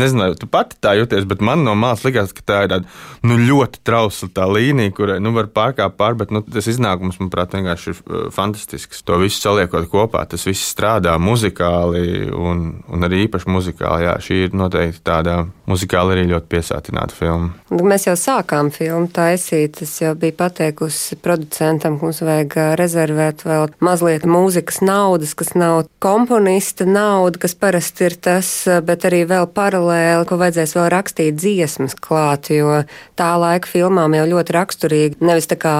nezinu, 0.00 0.24
vai 0.24 0.36
tu 0.40 0.48
pati 0.50 0.78
tā 0.82 0.94
jūties, 0.96 1.26
bet 1.28 1.42
man 1.44 1.64
no 1.66 1.74
malas 1.78 2.04
likās, 2.06 2.32
ka 2.32 2.44
tā 2.48 2.60
ir 2.64 2.72
tāda 2.72 2.88
nu, 3.28 3.36
ļoti 3.36 3.82
trausla 3.84 4.46
līnija, 4.48 4.94
kurai 4.96 5.18
nu, 5.22 5.34
var 5.36 5.50
pārkāpt 5.52 5.98
pāri, 6.00 6.18
bet 6.22 6.32
nu, 6.34 6.42
tas 6.46 6.68
iznākums, 6.72 7.20
manuprāt, 7.20 7.52
vienkārši 7.56 7.92
ir 7.92 8.00
uh, 8.00 8.22
fantastisks. 8.32 9.04
To 9.08 9.18
visu 9.20 9.40
saliekot 9.42 9.88
kopā, 9.92 10.24
tas 10.28 10.46
viss 10.48 10.72
strādā 10.72 11.14
muzikāli 11.20 12.30
un, 12.32 12.64
un 12.88 13.08
arī 13.08 13.26
īpaši 13.26 13.52
muzikāli. 13.52 14.06
Jā, 14.08 14.16
šī 14.22 14.40
ir 14.46 14.56
noteikti 14.56 15.04
tāda 15.04 15.42
muzikāli 15.68 16.16
arī 16.16 16.24
ļoti 16.32 16.50
piesātināta 16.56 17.16
filma. 17.16 17.52
Mēs 17.92 18.08
jau 18.08 18.16
sākām 18.18 18.72
filmu 18.74 19.10
taisīt. 19.12 19.82
Es 19.84 19.98
jau 20.00 20.14
biju 20.18 20.38
pateikusi 20.40 21.20
producentam, 21.22 21.98
ka 22.00 22.08
mums 22.08 22.22
vajag 22.24 22.56
uh, 22.56 22.72
rezervēt 22.80 23.44
vēl 23.44 23.68
mazliet 23.84 24.24
mūzikas 24.28 24.80
naudas, 24.84 25.36
kas 25.36 25.52
nav 25.58 25.84
komponista 26.02 26.86
nauda, 26.88 27.41
kas 27.42 27.56
parasti 27.58 28.06
ir 28.08 28.16
tas, 28.22 28.48
uh, 28.70 28.80
bet 28.84 29.06
arī 29.08 29.22
vēl 29.30 29.48
paralēli, 29.56 30.26
ko 30.30 30.38
vajadzēs 30.40 30.76
vēl 30.78 30.88
rakstīt 30.94 31.38
dziesmas 31.40 31.96
klāt, 31.98 32.52
jo 32.54 32.82
tā 33.18 33.30
laika 33.42 33.68
filmām 33.70 34.14
jau 34.16 34.26
ļoti 34.34 34.56
raksturīgi 34.56 35.20
nevis 35.26 35.50
tā 35.50 35.58
kā 35.60 35.74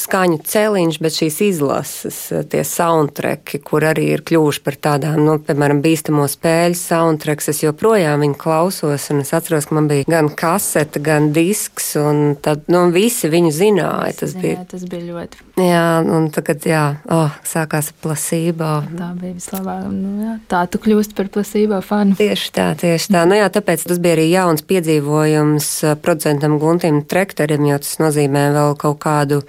skaņu 0.00 0.40
celiņš, 0.46 1.00
bet 1.04 1.16
šīs 1.16 1.40
izlases, 1.48 2.20
uh, 2.34 2.42
tie 2.50 2.64
soundtracki, 2.66 3.62
kur 3.64 3.86
arī 3.88 4.08
ir 4.16 4.24
kļuvuši 4.26 4.62
par 4.66 4.78
tādām, 4.88 5.22
nu, 5.26 5.38
piemēram, 5.46 5.82
bīstamo 5.84 6.26
spēļu 6.30 6.78
soundtracks. 6.80 7.50
Es 7.52 7.62
joprojām 7.62 8.22
viņu 8.24 8.38
klausos, 8.40 9.08
un 9.14 9.22
es 9.22 9.32
atceros, 9.36 9.68
ka 9.70 9.76
man 9.78 9.88
bija 9.90 10.06
gan 10.10 10.30
kasete, 10.34 11.00
gan 11.04 11.30
disks, 11.36 11.92
un 12.00 12.34
tad, 12.42 12.66
nu, 12.72 12.86
visi 12.94 13.30
viņu 13.32 13.52
zināja. 13.54 14.14
Tas 14.22 14.34
Jā, 14.34 14.42
bija, 14.42 14.64
tas 14.70 14.84
bija 14.88 15.04
ļoti. 15.12 15.42
jā, 15.62 15.84
un 16.16 16.28
tagad, 16.34 16.66
jā, 16.68 16.82
oh, 17.12 17.34
sākās 17.46 17.92
plasībā. 18.02 18.72
Tā 18.96 19.10
bija 19.20 19.36
vislabākā. 19.36 19.90
Nu, 19.92 20.12
jā, 20.24 20.34
tā 20.50 20.62
tu 20.70 20.80
kļūsti 20.96 21.16
par 21.16 21.28
plasībā 21.28 21.82
fanu. 21.84 22.16
Tieši 22.16 22.52
tā, 22.56 22.70
tieši 22.80 23.12
tā. 23.12 23.24
Nu 23.28 23.36
jā, 23.36 23.50
tāpēc 23.52 23.84
tas 23.84 24.00
bija 24.00 24.16
arī 24.16 24.30
jauns 24.30 24.64
piedzīvojums 24.64 25.72
uh, 25.84 25.96
producentam 26.00 26.56
Guntim 26.62 27.02
Trekterim, 27.04 27.66
jo 27.68 27.80
tas 27.82 27.98
nozīmē 28.00 28.48
vēl 28.56 28.78
kaut 28.80 29.02
kādu 29.04 29.42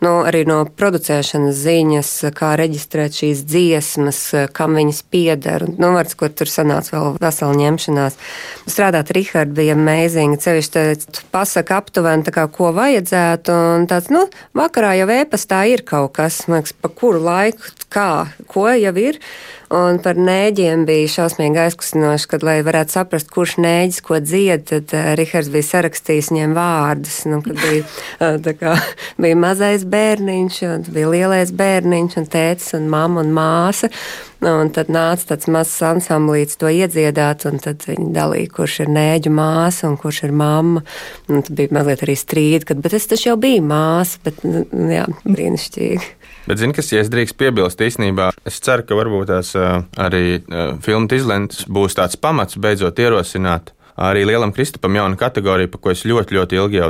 nu, 0.00 0.14
arī 0.26 0.40
no 0.48 0.62
producēšanas 0.64 1.60
ziņas, 1.60 2.10
kā 2.34 2.54
reģistrēt 2.58 3.18
šīs 3.20 3.44
dziesmas, 3.46 4.20
kam 4.56 4.74
viņas 4.80 5.02
pieder. 5.12 5.66
Nu, 5.76 5.92
var 5.94 6.10
sakot, 6.10 6.34
tur 6.40 6.50
sanāca 6.50 6.96
vēl 6.96 7.20
vesela 7.20 7.58
ņemšanās. 7.60 8.18
Strādāt 8.64 9.12
Rihards 9.14 9.54
bija 9.54 9.76
amazing. 9.78 10.40
Cevišķi 10.40 10.86
tu 11.04 11.28
pasaka 11.30 11.78
aptuveni, 11.84 12.26
tā 12.26 12.34
kā, 12.34 12.48
ko 12.50 12.72
vajadzētu, 12.74 13.60
un 13.76 13.86
tāds, 13.92 14.10
nu, 14.10 14.24
vakarā 14.58 14.96
jau 15.02 15.10
ēpastā 15.20 15.62
ir 15.70 15.84
kaut 15.86 16.16
kas, 16.18 16.42
man 16.48 16.64
liekas, 16.64 16.74
pa 16.80 16.90
kuru 16.90 17.22
laiku, 17.28 17.74
kā, 17.92 18.10
ko 18.50 18.70
jau 18.72 18.96
ir. 19.04 19.20
Un 19.70 20.00
par 20.02 20.18
nēģiem 20.18 20.80
bija 20.82 21.06
šausmīgi 21.12 21.60
aizkustinoši, 21.62 22.26
kad, 22.32 22.42
lai 22.42 22.56
varētu 22.66 22.96
saprast, 22.96 23.28
kurš 23.30 23.52
nēģis 23.62 24.00
ko 24.02 24.18
dzied, 24.18 24.64
tad 24.66 24.94
uh, 24.98 25.12
Rihards 25.14 25.46
bija 25.54 25.68
sarakstījis 25.68 26.32
viņiem 26.32 26.56
vārdus. 26.56 27.20
Nu, 27.30 27.38
kad 27.44 27.54
bija, 27.60 27.84
uh, 28.26 28.50
kā, 28.58 28.74
bija 29.22 29.38
mazais 29.38 29.84
bērniņš, 29.86 30.58
un 30.72 30.88
bija 30.90 31.12
lielais 31.14 31.54
bērniņš, 31.54 32.18
un 32.18 32.26
tētis, 32.34 32.74
un 32.80 32.90
mamma 32.90 33.22
un 33.22 33.30
māsa. 33.36 33.92
Nu, 34.42 34.56
un 34.64 34.74
tad 34.74 34.90
nāca 34.90 35.36
tāds 35.36 35.46
mazs 35.52 35.78
ansamblīts 35.86 36.58
to 36.58 36.66
iedziedāt, 36.72 37.46
un 37.46 37.62
tad 37.62 37.86
viņi 37.86 38.10
dalīja, 38.16 38.50
kurš 38.56 38.80
ir 38.88 38.94
nēģu 38.96 39.30
māsa 39.38 39.86
un 39.86 39.98
kurš 40.00 40.24
ir 40.26 40.34
mamma. 40.34 40.82
Un 41.30 41.46
tad 41.46 41.54
bija 41.54 41.78
mazliet 41.78 42.02
arī 42.08 42.18
strīdi, 42.18 42.66
kad, 42.72 42.82
bet 42.82 42.98
es 42.98 43.06
taču 43.06 43.30
jau 43.30 43.38
biju 43.38 43.62
māsa, 43.70 44.18
bet, 44.26 44.42
nu, 44.42 44.66
jā, 44.90 45.06
brīnišķīgi. 45.28 46.16
Bet, 46.46 46.58
zini, 46.58 46.74
kas, 46.76 46.88
ja 46.92 47.02
es 47.04 47.10
drīkst 47.12 47.36
piebilst, 47.40 47.82
īstenībā 47.84 48.30
es 48.48 48.62
ceru, 48.64 48.86
ka 48.86 48.96
varbūt 48.98 49.28
tās 49.30 49.52
arī 50.00 50.40
filmu 50.84 51.10
izlentes 51.14 51.66
būs 51.68 51.98
tāds 51.98 52.16
pamats 52.20 52.58
beidzot 52.60 52.98
ierosināt. 52.98 53.74
Arī 54.00 54.22
lielam 54.24 54.48
Kristupam 54.56 54.94
jauna 54.96 55.18
kategorija, 55.20 55.68
par 55.68 55.80
ko 55.84 55.90
es 55.92 56.06
ļoti, 56.08 56.32
ļoti 56.38 56.56
ilgi 56.56 56.78
jau 56.78 56.86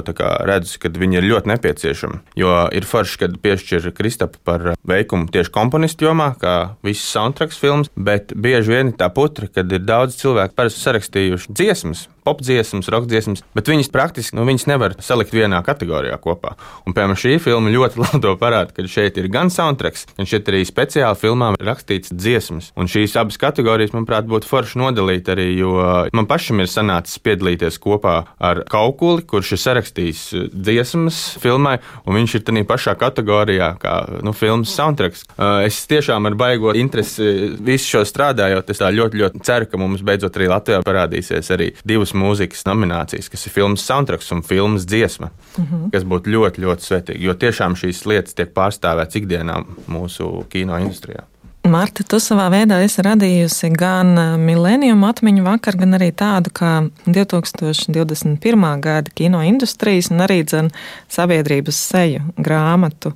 redzu, 0.47 0.77
ka 0.79 0.91
viņi 0.95 1.19
ir 1.19 1.27
ļoti 1.27 1.51
nepieciešami. 1.51 2.21
Jo 2.39 2.53
ir 2.71 2.87
forši, 2.87 3.17
kad 3.25 3.35
piešķir 3.43 3.89
Kristapu 3.97 4.39
par 4.47 4.77
veikumu 4.87 5.27
tieši 5.33 5.51
komponistu 5.51 6.07
jomā, 6.07 6.29
kā 6.39 6.77
visas 6.87 7.09
soundtracks 7.11 7.59
filmas, 7.59 7.91
bet 7.97 8.31
bieži 8.37 8.77
vien 8.77 8.95
tā 8.95 9.11
putra, 9.11 9.51
kad 9.51 9.73
ir 9.75 9.83
daudz 9.83 10.21
cilvēku 10.21 10.55
parasti 10.55 10.85
sarakstījuši 10.85 11.51
dziesmas, 11.51 12.07
popdziesmas, 12.27 12.91
rockdziesmas, 12.93 13.45
bet 13.57 13.71
viņas 13.71 13.91
praktiski 13.93 14.37
nu, 14.39 14.45
viņas 14.49 14.67
nevar 14.71 14.97
salikt 15.05 15.35
vienā 15.35 15.61
kategorijā 15.67 16.17
kopā. 16.23 16.55
Un, 16.85 16.95
piemēram, 16.95 17.19
šī 17.19 17.37
filma 17.43 17.73
ļoti 17.73 18.01
labi 18.05 18.23
to 18.25 18.35
parāda, 18.41 18.75
ka 18.77 18.87
šeit 18.91 19.19
ir 19.21 19.31
gan 19.33 19.53
soundtracks, 19.53 20.07
gan 20.19 20.29
šeit 20.29 20.49
arī 20.51 20.63
speciāli 20.69 21.19
filmām 21.21 21.59
rakstīts 21.61 22.15
dziesmas. 22.15 22.71
Un 22.79 22.91
šīs 22.91 23.17
abas 23.21 23.41
kategorijas, 23.41 23.95
manuprāt, 23.97 24.29
būtu 24.31 24.49
forši 24.51 24.81
nodalīt 24.81 25.31
arī, 25.33 25.51
jo 25.59 25.77
man 26.17 26.29
pašam 26.31 26.63
ir 26.63 26.71
sanācis 26.71 27.21
piedalīties 27.25 27.81
kopā 27.83 28.17
ar 28.39 28.63
Kaukuli, 28.71 29.25
kurš 29.29 29.55
ir 29.57 29.63
sarakstījis 29.65 30.23
uh, 30.37 30.47
dziesmas 30.53 31.21
filmai, 31.43 31.79
un 32.07 32.19
viņš 32.19 32.37
ir 32.39 32.47
tādā 32.47 32.65
pašā 32.69 32.97
kategorijā 33.01 33.73
kā 33.81 33.97
nu, 34.25 34.35
filmas 34.37 34.73
soundtracks. 34.77 35.25
Uh, 35.35 35.65
es 35.67 35.83
tiešām 35.91 36.29
ar 36.29 36.37
baigo 36.39 36.75
interesi 36.77 37.57
visu 37.61 37.97
šo 37.97 38.05
strādājot, 38.09 38.71
es 38.73 38.81
ļoti, 38.81 39.21
ļoti 39.21 39.43
ceru, 39.47 39.69
ka 39.71 39.81
mums 39.81 40.05
beidzot 40.07 40.37
arī 40.39 40.51
Latvijā 40.51 40.81
parādīsies 40.87 41.53
arī 41.55 41.71
divas 41.87 42.10
mūzikas 42.17 42.65
nominācijas, 42.69 43.31
kas 43.33 43.47
ir 43.47 43.55
filmas 43.55 43.85
soundtracks 43.87 44.31
un 44.35 44.43
filmas 44.47 44.87
dziesma, 44.87 45.31
mm 45.31 45.65
-hmm. 45.65 45.91
kas 45.93 46.05
būtu 46.05 46.31
ļoti, 46.35 46.65
ļoti 46.67 46.87
svetīgi. 46.87 47.25
Jo 47.25 47.35
tiešām 47.35 47.77
šīs 47.77 48.07
lietas 48.07 48.35
tiek 48.35 48.55
pārstāvētas 48.55 49.17
ikdienā 49.17 49.65
mūsu 49.89 50.45
kino 50.49 50.79
industrijā. 50.79 51.25
Marta, 51.69 52.01
tu 52.09 52.17
savā 52.17 52.47
veidā 52.49 52.79
esi 52.81 53.03
radījusi 53.05 53.69
gan 53.77 54.15
milēnijumu 54.41 55.05
atmiņu 55.11 55.43
vakar, 55.45 55.77
gan 55.77 55.99
arī 55.99 56.09
tādu 56.17 56.49
kā 56.57 56.89
2021. 57.05 58.81
gada 58.81 59.13
kino 59.15 59.43
industrijas 59.45 60.09
un 60.11 60.25
arī 60.25 60.41
dzen, 60.49 60.71
sabiedrības 61.13 61.83
seju 61.93 62.25
grāmatu. 62.41 63.13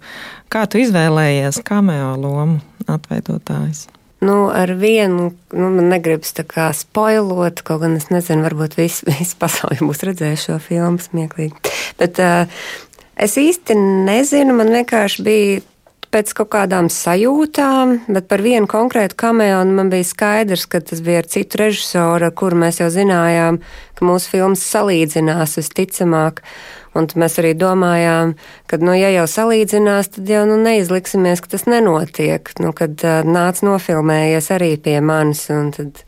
Kā 0.53 0.67
tu 0.69 0.83
izvēlējies 0.85 1.63
cameo 1.65 2.13
lomu 2.21 2.61
atveidotājs? 2.85 3.87
Nu, 4.25 4.37
ar 4.49 4.73
vienu, 4.81 5.33
nu, 5.53 5.69
man 5.75 5.91
negribas 5.93 6.33
tā 6.37 6.47
kā 6.49 6.71
spoilot, 6.77 7.61
kaut 7.67 7.83
gan 7.83 7.99
es 7.99 8.09
nezinu, 8.13 8.45
varbūt 8.47 8.79
visi 8.79 9.05
vis 9.11 9.35
pasauli 9.43 9.83
būs 9.85 10.05
redzējuši 10.09 10.49
šo 10.49 10.59
filmu 10.63 11.03
smieklīgi. 11.03 11.75
Bet 12.01 12.21
uh, 12.25 12.65
es 13.21 13.37
īsti 13.41 13.77
nezinu, 14.09 14.57
man 14.57 14.73
vienkārši 14.73 15.27
bija 15.27 15.63
pēc 16.15 16.31
kaut 16.39 16.53
kādām 16.55 16.89
sajūtām, 16.93 17.97
bet 18.15 18.29
par 18.31 18.43
vienu 18.45 18.69
konkrētu 18.71 19.17
kamēnu 19.19 19.75
man 19.75 19.91
bija 19.91 20.07
skaidrs, 20.07 20.69
ka 20.71 20.79
tas 20.87 21.03
bija 21.03 21.25
ar 21.25 21.29
citu 21.31 21.59
režisoru, 21.59 22.29
ar 22.29 22.35
kuru 22.39 22.61
mēs 22.63 22.79
jau 22.79 22.91
zinājām, 22.95 23.59
ka 23.99 24.07
mūsu 24.07 24.31
filmas 24.31 24.63
salīdzinās 24.69 25.59
visticamāk. 25.59 26.45
Un 26.95 27.09
mēs 27.19 27.41
arī 27.43 27.57
domājām, 27.59 28.37
ka, 28.71 28.79
nu, 28.79 28.95
ja 28.95 29.09
jau 29.11 29.25
salīdzinās, 29.27 30.13
tad 30.15 30.31
jau 30.31 30.45
nu, 30.47 30.61
neizliksimies, 30.63 31.43
ka 31.43 31.51
tas 31.57 31.67
nenotiek. 31.67 32.53
Nu, 32.63 32.71
kad 32.77 33.03
uh, 33.03 33.27
nāc 33.27 33.65
nofilmējies 33.67 34.53
arī 34.55 34.77
pie 34.79 35.01
manis, 35.03 35.49
un 35.51 35.73
tad 35.75 36.05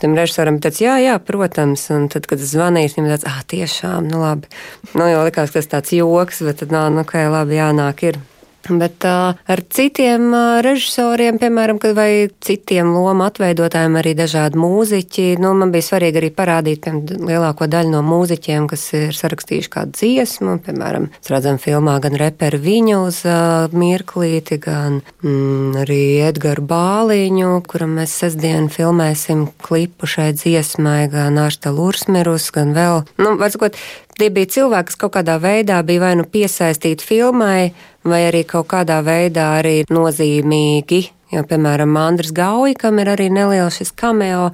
tam 0.00 0.16
režisoram 0.16 0.56
teica, 0.64 0.86
jā, 0.86 0.96
jā, 1.04 1.20
protams. 1.20 1.84
Un 1.92 2.08
tad, 2.08 2.24
kad 2.30 2.40
es 2.40 2.54
zvanīju, 2.54 2.96
viņam 2.96 3.12
teica, 3.12 3.34
ah, 3.34 3.44
tiešām, 3.52 4.08
nu 4.08 4.24
labi. 4.24 4.48
Nu, 4.94 5.04
jau 5.12 5.28
likās, 5.28 5.52
ka 5.52 5.60
tas 5.60 5.72
tāds 5.76 5.92
joks, 6.00 6.40
bet 6.48 6.64
tad, 6.64 6.72
nā, 6.72 6.88
nu, 6.88 7.04
ok, 7.04 7.18
labi, 7.28 7.60
jānāk 7.60 8.06
ir. 8.08 8.22
Bet 8.68 9.04
uh, 9.08 9.32
ar 9.48 9.62
citiem 9.72 10.28
uh, 10.34 10.60
režisoriem, 10.64 11.38
piemēram, 11.40 11.78
vai 11.96 12.28
citiem 12.44 12.92
lomu 12.92 13.24
atveidotājiem, 13.24 13.96
arī 13.96 14.12
dažādi 14.18 14.60
mūziķi, 14.60 15.24
nu, 15.40 15.54
man 15.56 15.72
bija 15.72 15.86
svarīgi 15.88 16.20
arī 16.20 16.30
parādīt 16.36 16.84
piemēram, 16.84 17.24
lielāko 17.30 17.66
daļu 17.70 17.94
no 17.94 18.02
mūziķiem, 18.04 18.68
kas 18.70 18.84
ir 18.98 19.16
sarakstījuši 19.16 19.72
kādu 19.72 19.96
dziesmu. 19.96 20.58
Piemēram, 20.66 21.08
mēs 21.14 21.32
redzam 21.32 21.56
filmā 21.62 21.96
gan 22.04 22.18
reperu 22.20 22.60
viņu 22.60 23.00
uz 23.08 23.22
uh, 23.24 23.72
mirklīti, 23.72 24.60
gan 24.60 25.00
mm, 25.24 25.80
arī 25.86 26.02
Edgaru 26.28 26.66
Bāliņu, 26.70 27.54
kuram 27.70 27.96
mēs 28.00 28.18
sestdien 28.22 28.68
filmēsim 28.72 29.48
klipu 29.64 30.10
šai 30.10 30.30
dziesmai, 30.36 31.08
gan 31.12 31.40
Ārsta 31.40 31.72
Lursmirus, 31.74 32.52
gan 32.54 32.76
vēl, 32.76 33.04
nu, 33.22 33.34
varbūt 33.40 33.80
Tie 34.20 34.28
bija 34.28 34.50
cilvēki, 34.52 34.90
kas 34.90 34.98
kaut 35.00 35.14
kādā 35.14 35.38
veidā 35.40 35.78
bija 35.86 36.02
vai 36.02 36.10
nu 36.18 36.26
piesaistīti 36.28 37.06
filmai, 37.08 37.70
vai 38.04 38.26
arī 38.28 38.44
kaut 38.48 38.70
kādā 38.72 39.00
veidā 39.04 39.54
arī 39.60 39.80
nozīmīgi. 39.90 41.06
Jo, 41.30 41.44
piemēram, 41.46 41.94
Andris 41.94 42.32
Gauja, 42.34 42.74
kam 42.74 42.98
ir 42.98 43.12
arī 43.12 43.28
neliels 43.30 43.76
šis 43.78 43.92
cameo, 43.94 44.48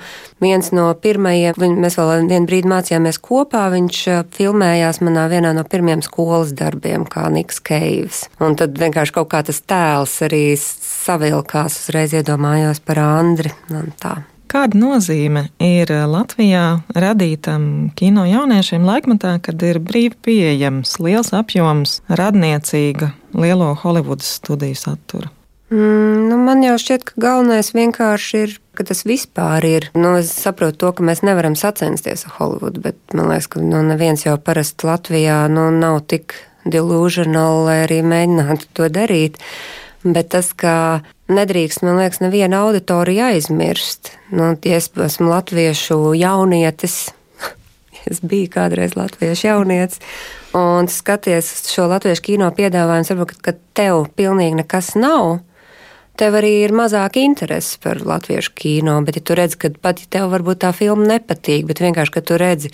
viens 0.44 0.68
no 0.76 0.90
pirmajiem, 0.92 1.56
mēs 1.80 1.96
vēl 1.96 2.28
vienu 2.28 2.44
brīdi 2.50 2.68
mācījāmies 2.68 3.16
kopā, 3.24 3.62
viņš 3.72 4.02
filmējās 4.36 5.00
manā 5.00 5.24
vienā 5.32 5.54
no 5.56 5.64
pirmajiem 5.64 6.04
skolas 6.04 6.52
darbiem, 6.52 7.08
kā 7.08 7.30
Niks 7.32 7.64
Keivs. 7.64 8.26
Un 8.44 8.60
tad 8.60 8.76
vienkārši 8.76 9.16
kaut 9.16 9.32
kā 9.32 9.40
tas 9.48 9.64
tēls 9.64 10.20
arī 10.28 10.44
savilkās, 10.60 11.80
uzreiz 11.80 12.12
iedomājos 12.20 12.84
par 12.84 13.00
Andri 13.08 13.56
un 13.72 13.94
tā. 13.96 14.18
Kāda 14.46 14.78
nozīme 14.78 15.48
ir 15.62 15.90
Latvijā 15.90 16.80
radītam 16.94 17.90
kino 17.98 18.26
jauniešiem 18.28 18.84
laikmatā, 18.86 19.36
kad 19.42 19.62
ir 19.66 19.80
brīvi 19.82 20.14
pieejams 20.22 20.98
liels 21.02 21.32
apjoms 21.34 22.00
radniecīga 22.06 23.10
lielo 23.34 23.72
Holivudas 23.82 24.36
studiju 24.38 24.78
satura? 24.78 25.32
Mm, 25.70 26.28
nu 26.30 26.36
man 26.38 26.62
jau 26.62 26.76
šķiet, 26.78 27.08
ka 27.08 27.22
galvenais 27.24 27.72
vienkārši 27.74 28.42
ir, 28.44 28.52
ka 28.78 28.86
tas 28.86 29.02
vispār 29.02 29.64
ir. 29.66 29.88
Nu, 29.98 30.12
es 30.20 30.30
saprotu 30.30 30.78
to, 30.84 30.92
ka 30.94 31.06
mēs 31.06 31.24
nevaram 31.26 31.56
sacensties 31.58 32.22
ar 32.28 32.36
Holivudu, 32.36 32.84
bet 32.84 33.00
man 33.18 33.32
liekas, 33.32 33.50
ka 33.50 33.62
nu, 33.64 33.80
neviens 33.88 34.22
jau 34.28 34.36
parasti 34.38 34.86
Latvijā 34.86 35.40
nu, 35.50 35.72
nav 35.74 36.04
tik 36.06 36.38
delusional, 36.70 37.64
lai 37.66 37.80
arī 37.88 37.98
mēģinātu 38.06 38.70
to 38.78 38.86
darīt. 38.94 39.42
Bet 40.06 40.28
tas, 40.30 40.52
ka 40.54 41.02
nedrīkst, 41.32 41.82
man 41.82 41.98
liekas, 41.98 42.20
neviena 42.22 42.62
auditorija 42.66 43.32
aizmirst. 43.34 44.12
Nu, 44.30 44.52
ja 44.62 44.78
es 44.78 44.86
esmu 44.90 45.32
latviešu 45.32 45.98
jaunietis, 46.14 47.08
es 48.10 48.22
biju 48.22 48.52
kādreiz 48.54 48.94
latviešu 48.98 49.48
jaunietis, 49.48 49.98
un 50.54 50.86
skaties 50.92 51.50
šo 51.72 51.88
latviešu 51.90 52.28
kino 52.30 52.52
piedāvājumu, 52.54 53.08
varbūt, 53.10 53.34
ka 53.42 53.56
tev 53.74 54.06
pilnīgi 54.18 54.62
nekas 54.62 54.94
nav. 55.00 55.40
Tev 56.16 56.38
arī 56.38 56.54
ir 56.62 56.72
mazāk 56.72 57.18
interesi 57.20 57.76
par 57.82 57.98
latviešu 58.00 58.54
kino, 58.56 58.94
bet, 59.04 59.18
ja 59.18 59.26
tu 59.26 59.34
redz, 59.36 59.58
ka 59.60 59.68
pat 59.82 60.00
ja 60.00 60.08
tev 60.16 60.30
varbūt 60.32 60.62
tā 60.62 60.70
filma 60.72 61.10
nepatīk, 61.10 61.66
bet 61.68 61.82
vienkārši, 61.82 62.14
ka 62.14 62.22
tu 62.24 62.38
redzi, 62.40 62.70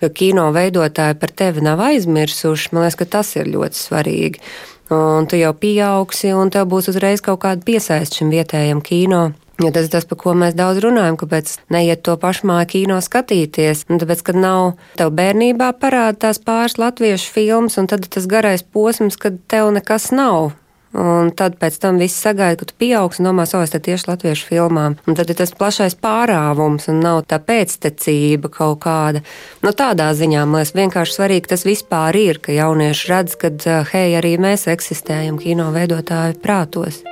ka 0.00 0.08
kino 0.10 0.48
veidotāji 0.56 1.20
par 1.20 1.30
tevi 1.30 1.62
nav 1.62 1.84
aizmirsuši, 1.86 2.72
man 2.72 2.88
liekas, 2.88 2.98
ka 2.98 3.06
tas 3.18 3.36
ir 3.36 3.52
ļoti 3.52 3.78
svarīgi. 3.78 4.42
Un 4.90 5.26
tu 5.30 5.38
jau 5.38 5.52
pieaugsi, 5.54 6.32
un 6.34 6.50
tev 6.50 6.66
būs 6.72 6.90
uzreiz 6.90 7.22
kaut 7.22 7.44
kāda 7.44 7.62
piesaist 7.66 8.16
šim 8.18 8.32
vietējam 8.34 8.82
kino. 8.82 9.30
Jo 9.60 9.68
tas 9.74 9.86
ir 9.86 9.92
tas, 9.92 10.06
par 10.08 10.16
ko 10.18 10.32
mēs 10.40 10.54
daudz 10.56 10.80
runājam, 10.80 11.18
kāpēc 11.20 11.52
neiet 11.70 12.00
to 12.06 12.14
pašmāju 12.20 12.68
kino 12.72 12.96
skatīties. 13.04 13.84
Un 13.92 14.00
tāpēc, 14.00 14.22
kad 14.24 14.38
nav 14.40 14.70
tev 14.96 15.12
bērnībā 15.18 15.68
parāda 15.82 16.16
tās 16.26 16.40
pāris 16.40 16.78
latviešu 16.80 17.34
filmas, 17.34 17.76
un 17.78 17.90
tad 17.92 18.08
tas 18.08 18.26
garais 18.30 18.64
posms, 18.64 19.20
kad 19.20 19.36
tev 19.52 19.68
nekas 19.76 20.08
nav. 20.16 20.54
Un 20.90 21.28
tad 21.38 21.54
pēc 21.60 21.76
tam 21.78 22.00
viss 22.02 22.18
sagaida, 22.18 22.58
ka 22.58 22.66
tu 22.66 22.74
pieaugs 22.74 23.20
un 23.20 23.28
domās, 23.28 23.54
o, 23.54 23.60
es 23.62 23.70
te 23.70 23.78
tieši 23.78 24.08
latviešu 24.10 24.48
filmām. 24.48 24.96
Un 25.06 25.18
tad 25.18 25.30
ir 25.30 25.38
tas 25.38 25.54
plašais 25.54 25.94
pārāvums 25.94 26.88
un 26.90 26.98
nav 27.04 27.22
tā 27.30 27.38
pēctecība 27.38 28.50
kaut 28.50 28.80
kāda. 28.82 29.22
Nu, 29.62 29.70
tādā 29.70 30.10
ziņā 30.18 30.42
man 30.42 30.64
liekas 30.64 30.74
vienkārši 30.74 31.16
svarīgi, 31.16 31.52
tas 31.54 31.62
vispār 31.68 32.18
ir, 32.18 32.42
ka 32.42 32.56
jaunieši 32.56 33.12
redz, 33.12 33.38
ka, 33.38 33.54
hei, 33.94 34.18
arī 34.18 34.34
mēs 34.42 34.66
eksistējam 34.72 35.38
kino 35.38 35.70
veidotāju 35.76 36.40
prātos. 36.42 37.04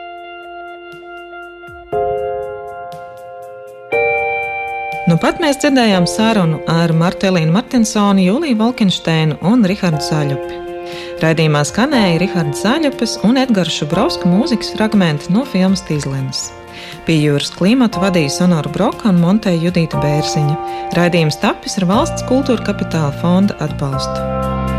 Nu 5.09 5.17
pat 5.17 5.39
mēs 5.41 5.63
dzirdējām 5.63 6.05
sarunu 6.11 6.59
ar 6.69 6.93
Martelīnu 6.93 7.55
Martinsoni, 7.55 8.27
Juliju 8.29 8.59
Valkensteinu 8.61 9.39
un 9.49 9.65
Rihardu 9.65 10.05
Zaļupi. 10.05 10.68
Raidījumā 11.19 11.65
skanēja 11.67 12.19
Rihards 12.23 12.61
Zaļupes 12.63 13.17
un 13.27 13.41
Edgars 13.41 13.75
Šubrovska 13.75 14.29
mūzikas 14.31 14.71
fragmenti 14.77 15.33
no 15.35 15.43
filmas 15.51 15.83
Tīzlenes. 15.89 16.45
Pie 17.09 17.17
jūras 17.19 17.51
klimata 17.59 17.99
vadīja 17.99 18.37
Sonora 18.37 18.71
Broka 18.71 19.11
un 19.11 19.19
Monteja 19.19 19.59
Judīta 19.59 19.99
Bērziņa. 19.99 20.55
Raidījums 20.95 21.41
tapis 21.43 21.75
ar 21.81 21.89
valsts 21.91 22.23
kultūra 22.31 22.63
kapitāla 22.71 23.11
fonda 23.19 23.59
atbalstu. 23.67 24.78